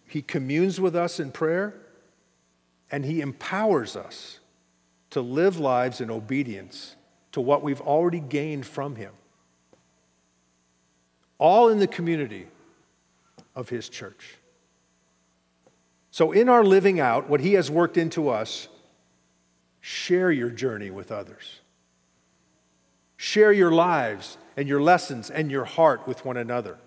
He 0.05 0.21
communes 0.21 0.79
with 0.79 0.95
us 0.95 1.19
in 1.19 1.31
prayer, 1.31 1.73
and 2.91 3.05
He 3.05 3.21
empowers 3.21 3.95
us 3.95 4.39
to 5.09 5.21
live 5.21 5.59
lives 5.59 6.01
in 6.01 6.11
obedience 6.11 6.95
to 7.31 7.41
what 7.41 7.63
we've 7.63 7.81
already 7.81 8.19
gained 8.19 8.65
from 8.65 8.95
Him. 8.95 9.13
All 11.37 11.69
in 11.69 11.79
the 11.79 11.87
community 11.87 12.47
of 13.55 13.69
His 13.69 13.89
church. 13.89 14.38
So, 16.11 16.31
in 16.31 16.49
our 16.49 16.63
living 16.63 16.99
out 16.99 17.29
what 17.29 17.41
He 17.41 17.53
has 17.53 17.69
worked 17.69 17.97
into 17.97 18.29
us, 18.29 18.67
share 19.79 20.31
your 20.31 20.49
journey 20.49 20.89
with 20.89 21.11
others. 21.11 21.59
Share 23.17 23.51
your 23.51 23.71
lives 23.71 24.37
and 24.55 24.67
your 24.67 24.81
lessons 24.81 25.29
and 25.29 25.51
your 25.51 25.65
heart 25.65 26.07
with 26.07 26.25
one 26.25 26.37
another. 26.37 26.77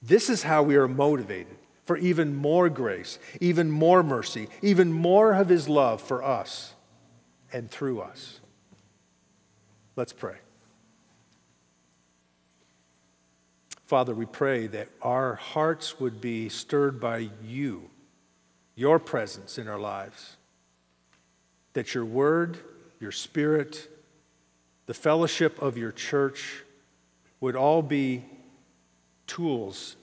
This 0.00 0.30
is 0.30 0.44
how 0.44 0.62
we 0.62 0.76
are 0.76 0.88
motivated 0.88 1.56
for 1.84 1.96
even 1.96 2.34
more 2.34 2.68
grace, 2.68 3.18
even 3.40 3.70
more 3.70 4.02
mercy, 4.02 4.48
even 4.62 4.92
more 4.92 5.32
of 5.34 5.48
His 5.48 5.68
love 5.68 6.00
for 6.00 6.22
us 6.22 6.74
and 7.52 7.70
through 7.70 8.00
us. 8.00 8.40
Let's 9.96 10.12
pray. 10.12 10.36
Father, 13.86 14.14
we 14.14 14.26
pray 14.26 14.66
that 14.66 14.88
our 15.00 15.36
hearts 15.36 16.00
would 16.00 16.20
be 16.20 16.48
stirred 16.48 17.00
by 17.00 17.30
you, 17.44 17.88
your 18.74 18.98
presence 18.98 19.58
in 19.58 19.68
our 19.68 19.78
lives, 19.78 20.36
that 21.72 21.94
your 21.94 22.04
word, 22.04 22.58
your 22.98 23.12
spirit, 23.12 23.88
the 24.86 24.94
fellowship 24.94 25.62
of 25.62 25.78
your 25.78 25.92
church 25.92 26.64
would 27.40 27.54
all 27.54 27.80
be 27.80 28.24
tools 29.28 29.94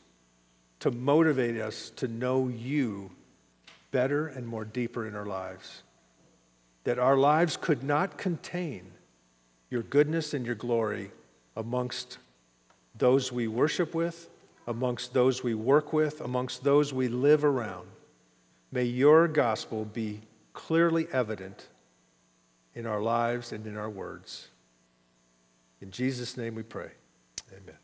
to 0.79 0.89
motivate 0.89 1.59
us 1.59 1.89
to 1.97 2.07
know 2.07 2.47
you 2.47 3.11
better 3.91 4.27
and 4.27 4.47
more 4.47 4.63
deeper 4.63 5.05
in 5.05 5.13
our 5.13 5.25
lives. 5.25 5.83
That 6.85 6.99
our 6.99 7.17
lives 7.17 7.57
could 7.57 7.83
not 7.83 8.17
contain 8.17 8.91
your 9.69 9.83
goodness 9.83 10.33
and 10.33 10.45
your 10.45 10.55
glory 10.55 11.11
amongst 11.55 12.17
those 12.95 13.31
we 13.31 13.47
worship 13.47 13.93
with, 13.93 14.29
amongst 14.67 15.13
those 15.13 15.43
we 15.43 15.53
work 15.53 15.93
with, 15.93 16.21
amongst 16.21 16.63
those 16.63 16.93
we 16.93 17.07
live 17.07 17.43
around. 17.43 17.87
May 18.71 18.85
your 18.85 19.27
gospel 19.27 19.85
be 19.85 20.21
clearly 20.53 21.07
evident 21.11 21.67
in 22.75 22.85
our 22.85 23.01
lives 23.01 23.51
and 23.51 23.65
in 23.67 23.77
our 23.77 23.89
words. 23.89 24.47
In 25.81 25.91
Jesus' 25.91 26.37
name 26.37 26.55
we 26.55 26.63
pray. 26.63 26.91
Amen. 27.51 27.82